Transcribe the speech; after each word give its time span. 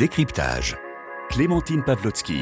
Décryptage. 0.00 0.78
Clémentine 1.28 1.84
Pavlotsky. 1.84 2.38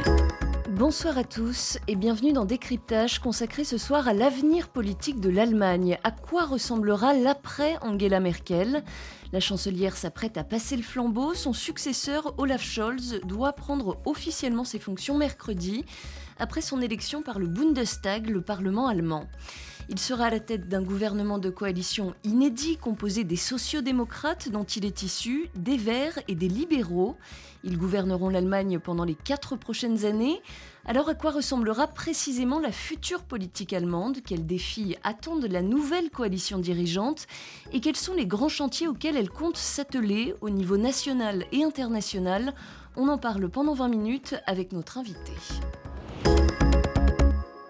Bonsoir 0.70 1.18
à 1.18 1.24
tous 1.24 1.76
et 1.88 1.96
bienvenue 1.96 2.32
dans 2.32 2.44
Décryptage 2.44 3.18
consacré 3.18 3.64
ce 3.64 3.78
soir 3.78 4.06
à 4.06 4.12
l'avenir 4.12 4.68
politique 4.68 5.18
de 5.18 5.28
l'Allemagne. 5.28 5.98
À 6.04 6.12
quoi 6.12 6.44
ressemblera 6.44 7.14
l'après 7.14 7.76
Angela 7.80 8.20
Merkel? 8.20 8.84
La 9.32 9.40
chancelière 9.40 9.96
s'apprête 9.96 10.38
à 10.38 10.44
passer 10.44 10.76
le 10.76 10.84
flambeau. 10.84 11.34
Son 11.34 11.52
successeur, 11.52 12.32
Olaf 12.38 12.62
Scholz, 12.62 13.20
doit 13.24 13.54
prendre 13.54 13.98
officiellement 14.06 14.62
ses 14.62 14.78
fonctions 14.78 15.18
mercredi 15.18 15.84
après 16.38 16.60
son 16.60 16.80
élection 16.80 17.22
par 17.22 17.40
le 17.40 17.48
Bundestag, 17.48 18.30
le 18.30 18.40
Parlement 18.40 18.86
allemand. 18.86 19.24
Il 19.90 19.98
sera 19.98 20.26
à 20.26 20.30
la 20.30 20.40
tête 20.40 20.68
d'un 20.68 20.82
gouvernement 20.82 21.38
de 21.38 21.48
coalition 21.48 22.14
inédit 22.22 22.76
composé 22.76 23.24
des 23.24 23.36
sociodémocrates 23.36 24.50
dont 24.50 24.64
il 24.64 24.84
est 24.84 25.02
issu, 25.02 25.48
des 25.54 25.78
Verts 25.78 26.18
et 26.28 26.34
des 26.34 26.48
libéraux. 26.48 27.16
Ils 27.64 27.78
gouverneront 27.78 28.28
l'Allemagne 28.28 28.78
pendant 28.78 29.04
les 29.04 29.14
quatre 29.14 29.56
prochaines 29.56 30.04
années. 30.04 30.42
Alors 30.84 31.08
à 31.08 31.14
quoi 31.14 31.30
ressemblera 31.30 31.86
précisément 31.86 32.60
la 32.60 32.70
future 32.70 33.22
politique 33.22 33.72
allemande? 33.72 34.18
Quels 34.26 34.44
défis 34.44 34.96
attendent 35.04 35.46
la 35.46 35.62
nouvelle 35.62 36.10
coalition 36.10 36.58
dirigeante? 36.58 37.26
Et 37.72 37.80
quels 37.80 37.96
sont 37.96 38.14
les 38.14 38.26
grands 38.26 38.50
chantiers 38.50 38.88
auxquels 38.88 39.16
elle 39.16 39.30
compte 39.30 39.56
s'atteler 39.56 40.34
au 40.42 40.50
niveau 40.50 40.76
national 40.76 41.46
et 41.50 41.64
international? 41.64 42.54
On 42.96 43.08
en 43.08 43.16
parle 43.16 43.48
pendant 43.48 43.74
20 43.74 43.88
minutes 43.88 44.34
avec 44.46 44.72
notre 44.72 44.98
invité. 44.98 45.32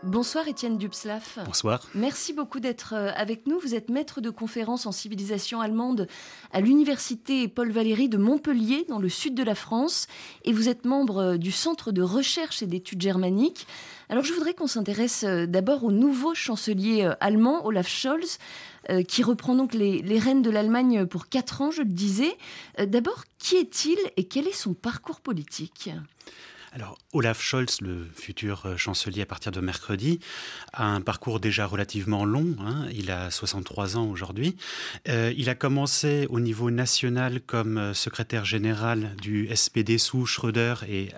Bonsoir 0.09 0.48
Étienne 0.48 0.79
Dubslav. 0.79 1.23
Bonsoir. 1.45 1.87
Merci 1.95 2.33
beaucoup 2.33 2.61
d'être 2.61 2.95
euh, 2.95 3.11
avec 3.15 3.47
nous. 3.47 3.61
Vous 3.61 3.75
êtes 3.75 3.91
maître 3.91 4.23
de 4.23 4.31
conférence 4.31 4.87
en 4.87 4.93
civilisation 4.93 5.61
allemande 5.61 6.07
à 6.51 6.62
l'université 6.62 7.47
Paul 7.47 7.71
Valéry 7.71 8.09
de 8.09 8.17
Montpellier 8.17 8.87
dans 8.89 9.01
le 9.01 9.11
sud 9.11 9.34
de 9.34 9.43
la 9.43 9.55
France 9.55 10.07
et 10.47 10.55
vous 10.55 10.70
êtes 10.70 10.87
membre 10.87 11.19
euh, 11.19 11.37
du 11.37 11.53
Centre 11.53 11.92
de 11.92 12.00
recherche 12.00 12.62
et 12.62 12.67
d'études 12.67 13.03
germaniques. 13.03 13.67
Alors 14.09 14.25
je 14.25 14.33
voudrais 14.33 14.55
qu'on 14.55 14.67
s'intéresse 14.67 15.25
euh, 15.25 15.45
d'abord 15.45 15.84
au 15.84 15.92
nouveau 15.92 16.34
chancelier 16.34 17.12
allemand 17.20 17.67
Olaf 17.67 17.89
Scholz 17.89 18.39
qui 19.06 19.22
reprend 19.22 19.55
donc 19.55 19.75
les, 19.75 20.00
les 20.00 20.19
rênes 20.19 20.41
de 20.41 20.48
l'Allemagne 20.48 21.05
pour 21.05 21.28
quatre 21.28 21.61
ans, 21.61 21.70
je 21.70 21.83
le 21.83 21.91
disais. 21.91 22.39
D'abord, 22.78 23.25
qui 23.39 23.56
est-il 23.56 23.98
et 24.17 24.25
quel 24.25 24.48
est 24.48 24.56
son 24.56 24.72
parcours 24.72 25.20
politique? 25.20 25.91
Alors, 26.79 26.97
Olaf 27.12 27.43
Scholz, 27.43 27.81
le 27.81 28.07
futur 28.15 28.62
euh, 28.65 28.77
chancelier 28.77 29.23
à 29.23 29.27
partir 29.27 29.51
de 29.51 29.61
mercredi, 29.61 30.21
a 30.73 30.87
un 30.87 31.01
parcours 31.01 31.41
déjà 31.41 31.67
relativement 31.67 32.25
long. 32.25 32.55
Hein. 32.61 32.87
Il 32.93 33.11
a 33.11 33.33
63 33.33 33.97
ans 33.97 34.07
aujourd'hui. 34.07 34.55
Euh, 35.09 35.34
il 35.37 35.49
a 35.49 35.56
commencé 35.56 36.29
au 36.31 36.39
niveau 36.39 36.71
national 36.71 37.41
comme 37.41 37.79
euh, 37.79 37.95
secrétaire 37.95 38.45
général 38.45 39.17
du 39.21 39.49
SPD 39.53 39.99
sous 39.99 40.25
Schröder 40.25 40.75
et 40.89 41.09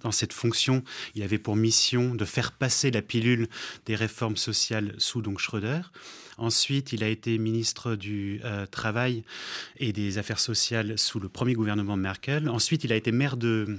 dans 0.00 0.12
cette 0.12 0.32
fonction, 0.32 0.84
il 1.16 1.24
avait 1.24 1.38
pour 1.38 1.56
mission 1.56 2.14
de 2.14 2.24
faire 2.24 2.52
passer 2.52 2.92
la 2.92 3.02
pilule 3.02 3.48
des 3.86 3.96
réformes 3.96 4.36
sociales 4.36 4.94
sous 4.98 5.22
donc 5.22 5.40
Schröder. 5.40 5.80
Ensuite, 6.38 6.92
il 6.92 7.02
a 7.02 7.08
été 7.08 7.36
ministre 7.36 7.94
du 7.94 8.40
Travail 8.70 9.22
et 9.76 9.92
des 9.92 10.18
Affaires 10.18 10.40
sociales 10.40 10.98
sous 10.98 11.20
le 11.20 11.28
premier 11.28 11.52
gouvernement 11.52 11.96
Merkel. 11.96 12.48
Ensuite, 12.48 12.84
il 12.84 12.92
a 12.92 12.96
été 12.96 13.12
maire 13.12 13.36
de 13.36 13.78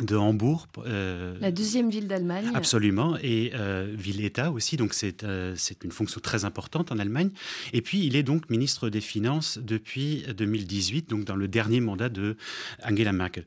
de 0.00 0.16
Hambourg. 0.16 0.68
Euh, 0.86 1.36
la 1.40 1.50
deuxième 1.50 1.90
ville 1.90 2.08
d'Allemagne. 2.08 2.50
Absolument, 2.54 3.16
et 3.22 3.52
euh, 3.54 3.92
ville-État 3.94 4.50
aussi, 4.50 4.76
donc 4.76 4.94
euh, 5.22 5.54
c'est 5.56 5.84
une 5.84 5.92
fonction 5.92 6.20
très 6.20 6.44
importante 6.44 6.92
en 6.92 6.98
Allemagne. 6.98 7.30
Et 7.72 7.82
puis 7.82 8.06
il 8.06 8.16
est 8.16 8.22
donc 8.22 8.48
ministre 8.48 8.88
des 8.88 9.02
Finances 9.02 9.58
depuis 9.58 10.24
2018, 10.36 11.10
donc 11.10 11.24
dans 11.24 11.36
le 11.36 11.46
dernier 11.46 11.80
mandat 11.80 12.08
de 12.08 12.36
Angela 12.82 13.12
Merkel. 13.12 13.44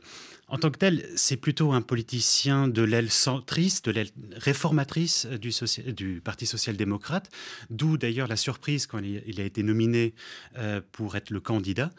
En 0.47 0.57
tant 0.59 0.69
que 0.69 0.77
tel, 0.77 1.07
c'est 1.15 1.37
plutôt 1.37 1.71
un 1.71 1.81
politicien 1.81 2.67
de 2.67 2.83
l'aile 2.83 3.09
centriste, 3.09 3.85
de 3.87 3.91
l'aile 3.91 4.09
réformatrice 4.33 5.25
du, 5.25 5.49
du, 5.93 6.21
Parti 6.21 6.45
social-démocrate, 6.45 7.31
d'où 7.71 7.97
d'ailleurs 7.97 8.27
la 8.27 8.35
surprise 8.35 8.85
quand 8.85 8.99
il 8.99 9.41
a 9.41 9.43
été 9.43 9.63
nominé 9.63 10.13
euh, 10.57 10.81
pour 10.91 11.15
être 11.15 11.31
le 11.31 11.39
candidat, 11.39 11.89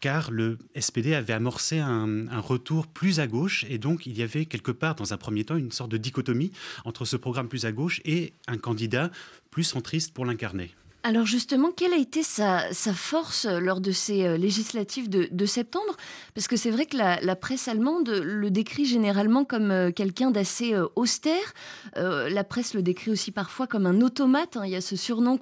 car 0.00 0.30
le 0.30 0.58
SPD 0.78 1.14
avait 1.14 1.34
amorcé 1.34 1.78
un, 1.78 2.40
retour 2.40 2.86
plus 2.86 3.20
à 3.20 3.26
gauche, 3.26 3.66
et 3.68 3.76
donc 3.76 4.06
il 4.06 4.16
y 4.16 4.22
avait 4.22 4.46
quelque 4.46 4.72
part, 4.72 4.94
dans 4.94 5.12
un 5.12 5.18
premier 5.18 5.44
temps, 5.44 5.56
une 5.56 5.72
sorte 5.72 5.90
de 5.90 5.98
dichotomie 5.98 6.52
entre 6.84 7.04
ce 7.04 7.16
programme 7.16 7.48
plus 7.48 7.66
à 7.66 7.72
gauche 7.72 8.00
et 8.06 8.32
un 8.48 8.56
candidat 8.56 9.10
plus 9.50 9.64
centriste 9.64 10.14
pour 10.14 10.24
l'incarner. 10.24 10.70
Alors 11.02 11.24
justement, 11.24 11.70
quelle 11.74 11.94
a 11.94 11.96
été 11.96 12.22
sa, 12.22 12.70
force 12.92 13.46
lors 13.46 13.80
de 13.80 13.90
ces 13.90 14.26
euh, 14.26 14.36
législatives 14.36 15.08
de, 15.08 15.46
septembre? 15.46 15.96
Parce 16.34 16.46
que 16.46 16.56
c'est 16.56 16.70
vrai 16.70 16.84
que 16.84 16.96
la, 16.96 17.36
presse 17.36 17.68
allemande 17.68 18.10
le 18.10 18.50
décrit 18.50 18.84
généralement 18.84 19.46
comme 19.46 19.70
euh, 19.70 19.92
quelqu'un 19.92 20.30
d'assez 20.30 20.74
euh, 20.74 20.88
austère. 20.96 21.54
la 21.96 22.44
presse 22.44 22.74
le 22.74 22.82
décrit 22.82 23.10
aussi 23.10 23.30
parfois 23.30 23.66
comme 23.66 23.86
un 23.86 24.02
automate. 24.02 24.58
Hein. 24.58 24.66
Il 24.66 24.72
y 24.72 24.76
a 24.76 24.82
ce 24.82 24.94
surnom 24.94 25.38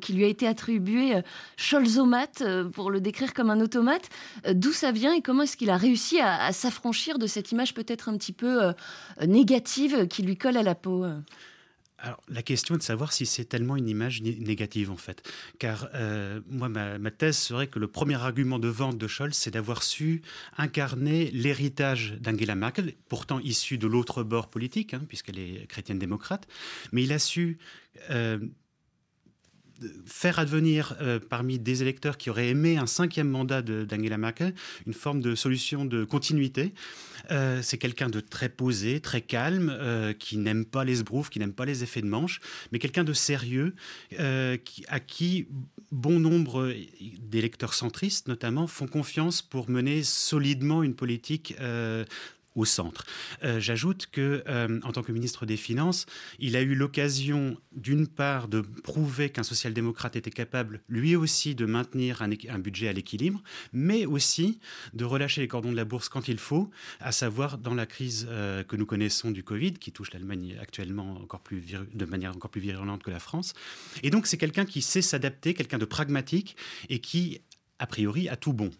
qui 0.00 0.14
lui 0.14 0.24
a 0.24 0.28
été 0.28 0.46
attribué, 0.46 1.20
Scholzomat, 1.56 2.42
pour 2.72 2.90
le 2.90 3.00
décrire 3.00 3.34
comme 3.34 3.50
un 3.50 3.60
automate. 3.60 4.08
D'où 4.50 4.72
ça 4.72 4.90
vient 4.90 5.12
et 5.12 5.20
comment 5.20 5.42
est-ce 5.42 5.58
qu'il 5.58 5.70
a 5.70 5.76
réussi 5.76 6.20
à 6.20 6.50
s'affranchir 6.52 7.18
de 7.18 7.26
cette 7.26 7.52
image 7.52 7.74
peut-être 7.74 8.08
un 8.08 8.16
petit 8.16 8.32
peu 8.32 8.72
négative 9.20 10.06
qui 10.08 10.22
lui 10.22 10.36
colle 10.36 10.56
à 10.56 10.62
la 10.62 10.74
peau 10.74 11.04
alors, 12.04 12.20
la 12.28 12.42
question 12.42 12.74
est 12.74 12.78
de 12.78 12.82
savoir 12.82 13.14
si 13.14 13.24
c'est 13.24 13.46
tellement 13.46 13.76
une 13.76 13.88
image 13.88 14.20
négative, 14.20 14.90
en 14.90 14.98
fait. 14.98 15.26
Car 15.58 15.88
euh, 15.94 16.38
moi, 16.50 16.68
ma, 16.68 17.10
thèse 17.10 17.38
serait 17.38 17.66
que 17.66 17.78
le 17.78 17.88
premier 17.88 18.16
argument 18.16 18.58
de 18.58 18.68
vente 18.68 18.98
de 18.98 19.06
Scholz, 19.06 19.34
c'est 19.34 19.52
d'avoir 19.52 19.82
su 19.82 20.20
incarner 20.58 21.30
l'héritage 21.30 22.18
d'Angela 22.20 22.56
Merkel, 22.56 22.92
pourtant 23.08 23.40
issue 23.40 23.78
de 23.78 23.86
l'autre 23.86 24.22
bord 24.22 24.50
politique, 24.50 24.92
hein, 24.92 25.00
puisqu'elle 25.08 25.38
est 25.38 25.66
chrétienne-démocrate, 25.66 26.46
mais 26.92 27.04
il 27.04 27.12
a 27.12 27.18
su 27.18 27.56
euh, 28.10 28.38
faire 30.06 30.38
advenir 30.38 30.96
euh, 31.00 31.18
parmi 31.18 31.58
des 31.58 31.82
électeurs 31.82 32.16
qui 32.16 32.30
auraient 32.30 32.48
aimé 32.48 32.76
un 32.76 32.86
cinquième 32.86 33.28
mandat 33.28 33.62
d'Angela 33.62 34.18
Merkel 34.18 34.54
une 34.86 34.94
forme 34.94 35.20
de 35.20 35.34
solution 35.34 35.84
de 35.84 36.04
continuité. 36.04 36.74
Euh, 37.30 37.60
c'est 37.62 37.78
quelqu'un 37.78 38.08
de 38.08 38.20
très 38.20 38.48
posé, 38.48 39.00
très 39.00 39.20
calme, 39.20 39.74
euh, 39.78 40.12
qui 40.12 40.36
n'aime 40.36 40.64
pas 40.64 40.84
les 40.84 40.96
sbroufs, 40.96 41.30
qui 41.30 41.38
n'aime 41.38 41.52
pas 41.52 41.64
les 41.64 41.82
effets 41.82 42.02
de 42.02 42.06
manche, 42.06 42.40
mais 42.70 42.78
quelqu'un 42.78 43.04
de 43.04 43.12
sérieux, 43.12 43.74
qui, 44.10 44.84
à 44.88 45.00
qui 45.00 45.48
bon 45.90 46.18
nombre 46.18 46.72
d'électeurs 47.20 47.74
centristes 47.74 48.28
notamment 48.28 48.66
font 48.66 48.86
confiance 48.86 49.42
pour 49.42 49.70
mener 49.70 50.02
solidement 50.02 50.82
une 50.82 50.94
politique 50.94 51.54
au 52.54 52.64
centre. 52.64 53.04
Euh, 53.42 53.60
j'ajoute 53.60 54.06
que, 54.10 54.44
euh, 54.48 54.80
en 54.82 54.92
tant 54.92 55.02
que 55.02 55.12
ministre 55.12 55.46
des 55.46 55.56
Finances, 55.56 56.06
il 56.38 56.56
a 56.56 56.62
eu 56.62 56.74
l'occasion, 56.74 57.56
d'une 57.72 58.06
part, 58.06 58.48
de 58.48 58.60
prouver 58.60 59.30
qu'un 59.30 59.42
social-démocrate 59.42 60.16
était 60.16 60.30
capable, 60.30 60.80
lui 60.88 61.16
aussi, 61.16 61.54
de 61.54 61.66
maintenir 61.66 62.22
un, 62.22 62.58
budget 62.58 62.88
à 62.88 62.92
l'équilibre, 62.92 63.42
mais 63.72 64.06
aussi 64.06 64.60
de 64.94 65.04
relâcher 65.04 65.40
les 65.40 65.48
cordons 65.48 65.72
de 65.72 65.76
la 65.76 65.84
bourse 65.84 66.08
quand 66.08 66.28
il 66.28 66.38
faut, 66.38 66.70
à 67.00 67.12
savoir 67.12 67.58
dans 67.58 67.74
la 67.74 67.86
crise 67.86 68.26
euh, 68.30 68.62
que 68.62 68.76
nous 68.76 68.86
connaissons 68.86 69.30
du 69.30 69.42
Covid, 69.42 69.74
qui 69.74 69.92
touche 69.92 70.12
l'Allemagne 70.12 70.56
actuellement 70.60 71.16
encore 71.16 71.40
plus 71.40 71.62
de 71.92 72.04
manière 72.04 72.34
encore 72.34 72.50
plus 72.50 72.60
virulente 72.60 73.02
que 73.02 73.10
la 73.10 73.20
France. 73.20 73.54
Et 74.02 74.10
donc, 74.10 74.26
c'est 74.26 74.38
quelqu'un 74.38 74.64
qui 74.64 74.82
sait 74.82 75.02
s'adapter, 75.02 75.54
quelqu'un 75.54 75.78
de 75.78 75.84
pragmatique 75.84 76.56
et 76.88 77.00
qui, 77.00 77.40
a 77.78 77.86
priori, 77.86 78.28
a 78.28 78.36
tout 78.36 78.52
bon. 78.52 78.70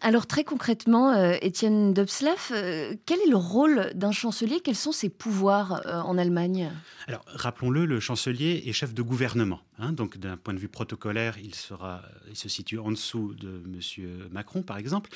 Alors 0.00 0.26
très 0.26 0.44
concrètement, 0.44 1.12
euh, 1.12 1.36
Étienne 1.40 1.94
euh, 1.96 2.94
quel 3.06 3.20
est 3.20 3.28
le 3.28 3.36
rôle 3.36 3.92
d'un 3.94 4.12
chancelier? 4.12 4.60
Quels 4.60 4.76
sont 4.76 4.92
ses 4.92 5.08
pouvoirs 5.08 5.86
euh, 5.86 6.00
en 6.00 6.18
Allemagne? 6.18 6.70
Alors 7.06 7.24
rappelons-le, 7.26 7.86
le 7.86 7.98
chancelier 7.98 8.62
est 8.66 8.72
chef 8.72 8.92
de 8.92 9.02
gouvernement. 9.02 9.60
Hein. 9.78 9.92
donc 9.92 10.16
d'un 10.16 10.38
point 10.38 10.54
de 10.54 10.58
vue 10.58 10.68
protocolaire, 10.68 11.36
il, 11.38 11.54
sera, 11.54 12.02
il 12.30 12.36
se 12.36 12.48
situe 12.48 12.78
en 12.78 12.90
dessous 12.90 13.34
de 13.34 13.62
M. 13.66 14.28
Macron, 14.30 14.62
par 14.62 14.78
exemple. 14.78 15.10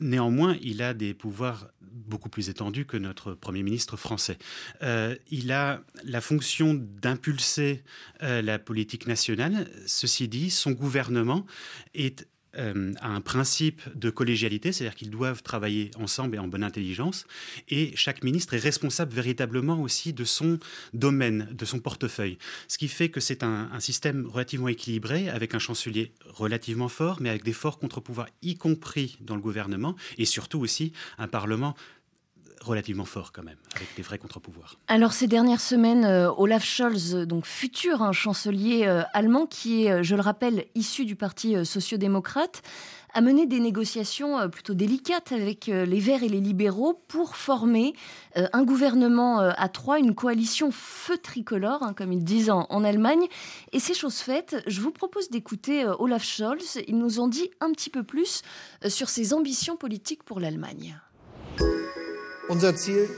Néanmoins, 0.00 0.56
il 0.62 0.82
a 0.82 0.92
des 0.92 1.14
pouvoirs 1.14 1.68
beaucoup 1.80 2.28
plus 2.28 2.50
étendus 2.50 2.84
que 2.84 2.98
notre 2.98 3.32
Premier 3.32 3.62
ministre 3.62 3.96
français. 3.96 4.36
il 4.82 5.52
a 5.52 5.80
la 6.04 6.20
fonction 6.20 6.74
d'impulser 6.74 7.82
la 8.20 8.58
politique 8.58 9.06
nationale. 9.06 9.70
Ceci 9.86 10.28
dit, 10.28 10.50
son 10.50 10.72
gouvernement 10.72 11.46
est 11.94 12.28
euh, 12.58 12.92
a 13.00 13.08
un 13.08 13.20
principe 13.20 13.82
de 13.94 14.10
collégialité, 14.10 14.72
c'est-à-dire 14.72 14.96
qu'ils 14.96 15.10
doivent 15.10 15.42
travailler 15.42 15.90
ensemble 15.98 16.36
et 16.36 16.38
en 16.38 16.48
bonne 16.48 16.64
intelligence, 16.64 17.26
et 17.68 17.92
chaque 17.94 18.22
ministre 18.22 18.54
est 18.54 18.58
responsable 18.58 19.12
véritablement 19.14 19.80
aussi 19.80 20.12
de 20.12 20.24
son 20.24 20.58
domaine, 20.94 21.48
de 21.52 21.64
son 21.64 21.78
portefeuille. 21.78 22.38
Ce 22.68 22.78
qui 22.78 22.88
fait 22.88 23.08
que 23.08 23.20
c'est 23.20 23.42
un, 23.42 23.70
un, 23.72 23.80
système 23.80 24.26
relativement 24.26 24.68
équilibré, 24.68 25.28
avec 25.28 25.54
un 25.54 25.58
chancelier 25.58 26.12
relativement 26.26 26.88
fort, 26.88 27.18
mais 27.20 27.30
avec 27.30 27.44
des 27.44 27.52
forts 27.52 27.78
contre-pouvoirs, 27.78 28.28
y 28.42 28.56
compris 28.56 29.18
dans 29.20 29.34
le 29.34 29.40
gouvernement, 29.40 29.96
et 30.18 30.24
surtout 30.24 30.60
aussi 30.60 30.92
un 31.18 31.28
Parlement 31.28 31.74
relativement 32.68 33.04
fort 33.04 33.32
quand 33.32 33.42
même, 33.42 33.56
avec 33.74 33.88
des 33.96 34.02
vrais 34.02 34.18
contre-pouvoirs. 34.18 34.76
Alors 34.88 35.12
ces 35.12 35.26
dernières 35.26 35.60
semaines, 35.60 36.04
Olaf 36.36 36.64
Scholz, 36.64 37.14
donc 37.26 37.46
futur 37.46 38.02
hein, 38.02 38.12
chancelier 38.12 38.86
allemand, 39.12 39.46
qui 39.46 39.86
est, 39.86 40.04
je 40.04 40.14
le 40.14 40.22
rappelle, 40.22 40.66
issu 40.74 41.04
du 41.04 41.16
Parti 41.16 41.64
social-démocrate, 41.64 42.62
a 43.14 43.20
mené 43.20 43.46
des 43.46 43.60
négociations 43.60 44.38
euh, 44.38 44.48
plutôt 44.48 44.74
délicates 44.74 45.32
avec 45.32 45.68
euh, 45.68 45.84
les 45.84 46.00
Verts 46.00 46.22
et 46.22 46.28
les 46.28 46.40
libéraux 46.40 47.02
pour 47.08 47.36
former 47.36 47.94
euh, 48.36 48.46
un 48.52 48.64
gouvernement 48.64 49.38
à 49.38 49.68
trois, 49.68 49.98
une 49.98 50.14
coalition 50.14 50.70
feu 50.70 51.18
tricolore, 51.18 51.82
hein, 51.82 51.94
comme 51.94 52.12
ils 52.12 52.24
disent 52.24 52.50
en, 52.50 52.84
Allemagne. 52.84 53.26
Et 53.72 53.80
c'est 53.80 53.94
chose 53.94 54.18
faite. 54.18 54.62
Je 54.66 54.80
vous 54.80 54.92
propose 54.92 55.30
d'écouter 55.30 55.84
Olaf 55.98 56.24
Scholz. 56.24 56.78
Il 56.86 56.96
nous 56.96 57.18
en 57.18 57.26
dit 57.26 57.50
un 57.60 57.72
petit 57.72 57.90
peu 57.90 58.04
plus 58.04 58.42
sur 58.86 59.08
ses 59.08 59.34
ambitions 59.34 59.76
politiques 59.76 60.22
pour 60.22 60.38
l'Allemagne. 60.38 60.96
Unser 62.48 62.74
Ziel 62.76 63.10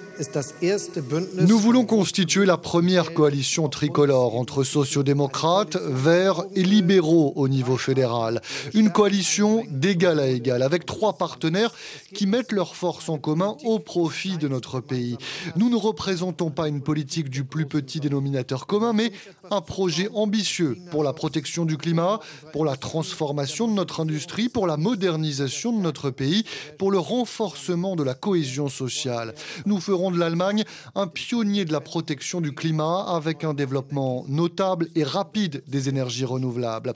Nous 1.38 1.58
voulons 1.58 1.86
constituer 1.86 2.44
la 2.44 2.58
première 2.58 3.14
coalition 3.14 3.68
tricolore 3.68 4.36
entre 4.36 4.64
sociodémocrates, 4.64 5.76
verts 5.76 6.42
et 6.54 6.62
libéraux 6.62 7.32
au 7.36 7.48
niveau 7.48 7.78
fédéral. 7.78 8.42
Une 8.74 8.90
coalition 8.90 9.64
d'égal 9.70 10.20
à 10.20 10.28
égal, 10.28 10.62
avec 10.62 10.84
trois 10.84 11.14
partenaires 11.14 11.72
qui 12.14 12.26
mettent 12.26 12.52
leurs 12.52 12.76
forces 12.76 13.08
en 13.08 13.16
commun 13.16 13.56
au 13.64 13.78
profit 13.78 14.36
de 14.36 14.48
notre 14.48 14.80
pays. 14.80 15.16
Nous 15.56 15.70
ne 15.70 15.76
représentons 15.76 16.50
pas 16.50 16.68
une 16.68 16.82
politique 16.82 17.30
du 17.30 17.44
plus 17.44 17.66
petit 17.66 18.00
dénominateur 18.00 18.66
commun, 18.66 18.92
mais 18.92 19.12
un 19.50 19.62
projet 19.62 20.10
ambitieux 20.14 20.76
pour 20.90 21.02
la 21.02 21.14
protection 21.14 21.64
du 21.64 21.78
climat, 21.78 22.20
pour 22.52 22.66
la 22.66 22.76
transformation 22.76 23.68
de 23.68 23.72
notre 23.72 24.00
industrie, 24.00 24.48
pour 24.50 24.66
la 24.66 24.76
modernisation 24.76 25.72
de 25.72 25.80
notre 25.80 26.10
pays, 26.10 26.44
pour 26.78 26.90
le 26.90 26.98
renforcement 26.98 27.96
de 27.96 28.02
la 28.02 28.14
cohésion 28.14 28.68
sociale. 28.68 29.34
Nous 29.64 29.80
ferons 29.80 30.09
de 30.10 30.18
l'Allemagne 30.18 30.64
un 30.94 31.06
pionnier 31.06 31.64
de 31.64 31.72
la 31.72 31.80
protection 31.80 32.40
du 32.40 32.54
climat 32.54 33.04
avec 33.08 33.44
un 33.44 33.54
développement 33.54 34.24
notable 34.28 34.88
et 34.94 35.04
rapide 35.04 35.62
des 35.66 35.88
énergies 35.88 36.24
renouvelables. 36.24 36.92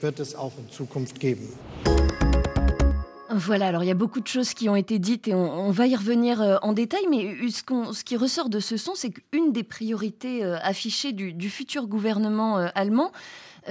Voilà, 3.36 3.66
alors 3.66 3.82
il 3.82 3.86
y 3.86 3.90
a 3.90 3.94
beaucoup 3.94 4.20
de 4.20 4.28
choses 4.28 4.54
qui 4.54 4.68
ont 4.68 4.76
été 4.76 5.00
dites 5.00 5.26
et 5.26 5.34
on, 5.34 5.70
va 5.72 5.88
y 5.88 5.96
revenir 5.96 6.40
euh, 6.40 6.56
en 6.62 6.72
détail, 6.72 7.02
mais 7.10 7.36
ce, 7.48 8.04
qui 8.04 8.16
ressort 8.16 8.48
de 8.48 8.60
ce 8.60 8.76
son, 8.76 8.94
c'est 8.94 9.10
qu'une 9.10 9.50
des 9.52 9.64
priorités 9.64 10.44
euh, 10.44 10.56
affichées 10.62 11.12
du, 11.12 11.50
futur 11.50 11.88
gouvernement 11.88 12.58
euh, 12.58 12.68
allemand, 12.76 13.10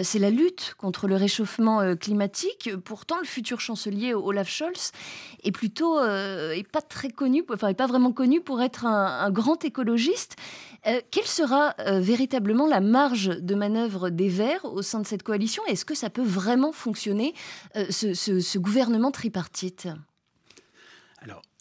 c'est 0.01 0.19
la 0.19 0.30
lutte 0.30 0.74
contre 0.78 1.07
le 1.07 1.16
réchauffement 1.16 1.81
euh, 1.81 1.95
climatique. 1.95 2.72
Pourtant, 2.84 3.18
le 3.19 3.25
futur 3.25 3.60
chancelier 3.60 4.13
Olaf 4.13 4.50
Scholz 4.50 4.92
est 5.44 5.51
plutôt 5.51 6.00
euh, 6.00 6.56
pas 6.72 6.81
très 6.81 7.10
connu, 7.10 7.44
enfin 7.51 7.74
pas 7.74 7.88
vraiment 7.88 8.12
connu 8.12 8.42
pour 8.42 8.62
être 8.62 8.86
un, 8.86 9.30
grand 9.31 9.63
écologiste. 9.66 10.36
quelle 10.84 11.25
sera 11.25 11.75
véritablement 11.80 12.68
la 12.68 12.81
marge 12.81 13.28
de 13.40 13.56
manœuvre 13.56 14.10
des 14.10 14.30
Verts 14.30 14.66
au 14.66 14.81
sein 14.81 15.00
de 15.00 15.07
cette 15.07 15.24
coalition? 15.24 15.63
Est-ce 15.68 15.86
que 15.86 15.96
ça 15.96 16.10
peut 16.10 16.24
vraiment 16.24 16.72
fonctionner, 16.72 17.34
ce 17.75 18.57
gouvernement 18.57 19.12
tripartite? 19.12 19.88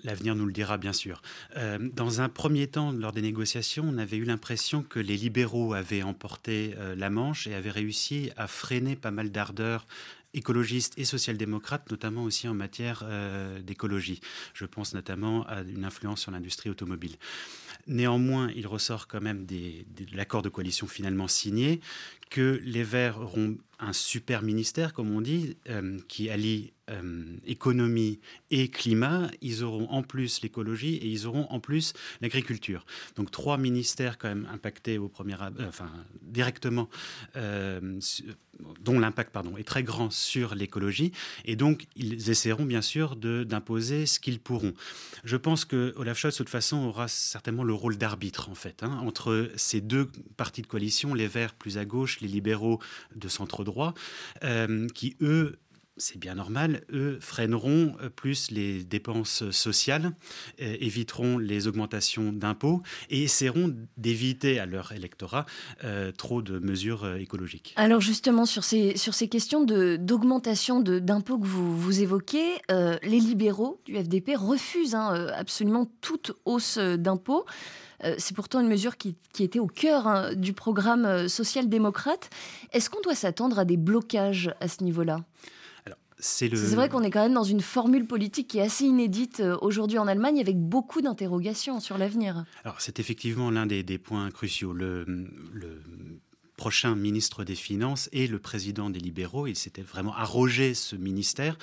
L'avenir 0.04 0.34
nous 0.34 0.46
le 0.46 0.52
dira 0.52 0.78
bien 0.78 0.93
sûr. 0.93 1.22
Euh, 1.56 1.78
dans 1.93 2.20
un 2.20 2.28
premier 2.28 2.66
temps, 2.66 2.93
lors 2.93 3.12
des 3.12 3.22
négociations, 3.22 3.84
on 3.87 3.99
avait 3.99 4.16
eu 4.16 4.25
l'impression 4.25 4.82
que 4.82 4.99
les 4.99 5.16
libéraux 5.16 5.75
avaient 5.75 6.02
emporté 6.02 6.75
euh, 6.78 6.94
la 6.94 7.10
manche 7.10 7.46
et 7.46 7.54
avaient 7.54 7.70
réussi 7.70 8.31
à 8.37 8.46
freiner 8.46 8.96
pas 8.96 9.10
mal 9.10 9.31
d'ardeur 9.31 9.87
écologistes 10.34 10.99
et 10.99 11.04
social-démocrates, 11.04 11.90
notamment 11.90 12.25
aussi 12.25 12.49
en 12.49 12.54
matière 12.54 13.02
euh, 13.04 13.60
d'écologie. 13.60 14.20
Je 14.54 14.64
pense 14.64 14.94
notamment 14.94 15.46
à 15.46 15.60
une 15.60 15.84
influence 15.84 16.22
sur 16.22 16.31
l'industrie 16.31 16.70
automobile. 16.70 17.16
Néanmoins, 17.87 18.50
il 18.54 18.66
ressort 18.66 19.08
quand 19.08 19.20
même 19.20 19.44
de 19.44 19.84
l'accord 20.14 20.43
de 20.43 20.49
coalition 20.49 20.87
finalement 20.87 21.28
signé 21.28 21.81
que 22.31 22.60
les 22.64 22.84
Verts 22.84 23.20
auront 23.20 23.58
un 23.82 23.93
super 23.93 24.43
ministère, 24.43 24.93
comme 24.94 25.11
on 25.11 25.20
dit, 25.20 25.56
euh, 25.69 25.99
qui 26.08 26.31
allie 26.31 26.73
euh, 26.90 27.37
économie 27.44 28.20
et 28.50 28.69
climat. 28.69 29.29
Ils 29.40 29.64
auront 29.64 29.88
en 29.90 30.02
plus 30.02 30.40
l'écologie 30.43 30.96
et 30.96 31.06
ils 31.06 31.26
auront 31.26 31.46
en 31.50 31.61
plus 31.61 31.93
l'agriculture. 32.20 32.87
Donc 33.17 33.31
trois 33.31 33.58
ministères 33.58 34.19
quand 34.19 34.29
même 34.29 34.49
impactés 34.52 34.99
au 34.99 35.08
premier, 35.08 35.34
euh, 35.34 35.69
enfin 35.69 35.90
directement, 36.23 36.88
dont 38.81 38.99
l'impact 38.99 39.32
pardon 39.32 39.56
est 39.56 39.64
très 39.64 39.82
grand 39.82 40.11
sur 40.11 40.55
l'écologie. 40.55 41.12
Et 41.44 41.56
donc 41.56 41.87
ils 41.96 42.31
essaieront 42.31 42.64
bien 42.64 42.82
sûr 42.82 43.17
d'imposer 43.17 44.06
ce 44.06 44.20
qu'ils 44.20 44.40
pourront. 44.40 44.75
Je 45.25 45.37
pense 45.37 45.64
que 45.64 45.93
Olaf 45.96 46.19
Scholz 46.19 46.35
de 46.35 46.38
toute 46.38 46.49
façon 46.49 46.78
aura 46.78 47.08
certainement 47.08 47.64
le 47.64 47.75
rôle 47.75 47.96
d'arbitre 47.96 48.49
en 48.49 48.55
fait 48.55 48.82
hein, 48.82 49.00
entre 49.05 49.50
ces 49.56 49.81
deux 49.81 50.08
partis 50.37 50.62
de 50.62 50.67
coalition, 50.67 51.14
les 51.14 51.26
Verts 51.26 51.55
plus 51.55 51.78
à 51.78 51.85
gauche, 51.85 52.20
les 52.20 52.28
libéraux 52.28 52.81
de 53.14 53.28
centre 53.28 53.64
droit, 53.64 53.72
euh, 54.45 54.87
qui 54.95 55.17
eux 55.21 55.59
c'est 55.99 56.19
bien 56.19 56.35
normal, 56.35 56.81
eux 56.91 57.19
freineront 57.21 57.95
euh, 58.01 58.09
plus 58.09 58.51
les 58.51 58.83
dépenses 58.83 59.51
sociales, 59.51 60.13
euh, 60.61 60.77
éviteront 60.81 61.37
les 61.37 61.69
augmentations 61.69 62.33
d'impôts 62.33 62.83
et 63.11 63.25
essaieront 63.25 63.77
d'éviter 63.99 64.59
à 64.59 64.67
leur 64.67 64.93
électorat 64.93 65.47
trop 66.17 66.43
de 66.43 66.59
mesures 66.59 67.17
écologiques. 67.17 67.75
Alors 67.77 68.01
justement, 68.01 68.47
sur 68.47 68.65
ces, 68.65 68.97
sur 68.97 69.15
ces 69.15 69.29
questions 69.29 69.65
d'augmentation 69.65 70.81
d'impôts 70.81 71.39
que 71.39 71.47
vous, 71.47 71.79
vous 71.79 72.01
évoquez, 72.01 72.61
les 72.69 73.21
libéraux 73.21 73.81
du 73.85 73.95
FDP 73.95 74.35
refusent 74.35 74.95
hein, 74.95 75.29
absolument 75.35 75.91
toute 76.01 76.33
hausse 76.45 76.79
d'impôts. 76.79 77.45
Euh, 78.04 78.14
c'est 78.19 78.34
pourtant 78.34 78.60
une 78.60 78.69
mesure 78.69 78.96
qui, 78.96 79.16
était 79.38 79.58
au 79.58 79.66
cœur 79.66 80.06
hein, 80.06 80.34
du 80.34 80.52
programme 80.52 81.04
euh, 81.04 81.28
social-démocrate. 81.28 82.31
Est-ce 82.72 82.90
qu'on 82.90 83.00
doit 83.00 83.14
s'attendre 83.14 83.58
à 83.58 83.64
des 83.64 83.76
blocages 83.76 84.54
à 84.60 84.69
ce 84.69 84.82
niveau-là? 84.84 85.20
C'est 86.25 86.49
vrai 86.49 86.88
qu'on 86.88 87.02
est 87.02 87.10
quand 87.10 87.22
même 87.22 87.34
dans 87.34 87.43
une 87.43 87.60
formule 87.60 88.06
politique 88.06 88.46
qui 88.46 88.58
est 88.58 88.62
assez 88.62 88.84
inédite 88.84 89.40
euh, 89.40 89.58
aujourd'hui 89.60 89.99
en 89.99 90.06
Allemagne, 90.06 90.38
avec 90.38 90.56
beaucoup 90.56 91.00
d'interrogations 91.00 91.81
sur 91.81 91.99
l'avenir. 91.99 92.44
Alors 92.62 92.81
c'est 92.81 93.00
effectivement 93.00 93.50
l'un 93.50 93.66
des, 93.66 93.99
points 93.99 94.31
cruciaux. 94.31 94.72
Le, 94.72 95.04
le, 95.52 95.82
prochain 96.56 96.94
ministre 96.94 97.43
des 97.43 97.56
Finances 97.56 98.08
et 98.12 98.28
le 98.28 98.38
président 98.38 98.88
des 98.88 99.00
libéraux. 99.00 99.49
Il 99.49 99.56
s'était 99.56 99.82
vraiment 99.82 100.14
arrogé 100.14 100.75
ce 100.75 100.94
ministère. 100.94 101.58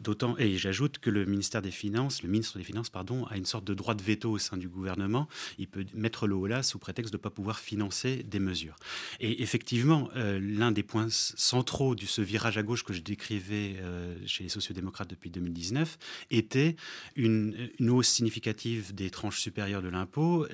D'autant, 0.00 0.36
et 0.38 0.56
j'ajoute 0.56 0.98
que 0.98 1.10
le 1.10 1.26
ministère 1.26 1.62
des 1.62 1.70
Finances, 1.70 2.22
le 2.22 2.28
ministre 2.28 2.58
des 2.58 2.64
Finances, 2.64 2.90
pardon, 2.90 3.24
a 3.26 3.36
une 3.36 3.44
sorte 3.44 3.64
de 3.64 3.74
droit 3.74 3.94
de 3.94 4.02
veto 4.02 4.30
au 4.30 4.38
sein 4.38 4.56
du 4.56 4.68
gouvernement. 4.68 5.28
Il 5.58 5.68
peut 5.68 5.84
mettre 5.94 6.26
le 6.26 6.34
haut 6.34 6.46
là 6.46 6.62
sous 6.62 6.78
prétexte 6.78 7.12
de 7.12 7.18
ne 7.18 7.22
pas 7.22 7.30
pouvoir 7.30 7.60
financer 7.60 8.22
des 8.24 8.40
mesures. 8.40 8.74
Et 9.20 9.42
effectivement, 9.42 10.08
euh, 10.16 10.40
l'un 10.42 10.72
des 10.72 10.82
points 10.82 11.08
centraux 11.10 11.94
de 11.94 12.04
ce 12.04 12.22
virage 12.22 12.58
à 12.58 12.62
gauche 12.62 12.84
que 12.84 12.92
je 12.92 13.00
décrivais 13.00 13.76
euh, 13.78 14.16
chez 14.26 14.42
les 14.44 14.48
sociodémocrates 14.48 15.10
depuis 15.10 15.30
2019 15.30 15.98
était 16.30 16.74
une, 17.14 17.70
hausse 17.88 18.08
significative 18.08 18.94
des 18.94 19.10
tranches 19.10 19.40
supérieures 19.40 19.82
de 19.82 19.88
l'impôt. 19.88 20.46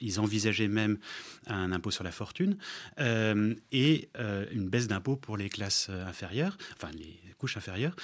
Ils 0.00 0.20
envisageaient 0.20 0.68
même 0.68 0.98
un 1.46 1.72
impôt 1.72 1.90
sur 1.90 2.04
la 2.04 2.12
fortune 2.12 2.58
euh, 3.00 3.54
et 3.72 4.10
une 4.52 4.68
baisse 4.68 4.88
d'impôt 4.88 5.16
pour 5.16 5.36
les 5.36 5.48
classes 5.48 5.88
inférieures, 5.88 6.58
enfin 6.76 6.90
les 6.92 7.18
couches 7.38 7.56
inférieures 7.56 7.96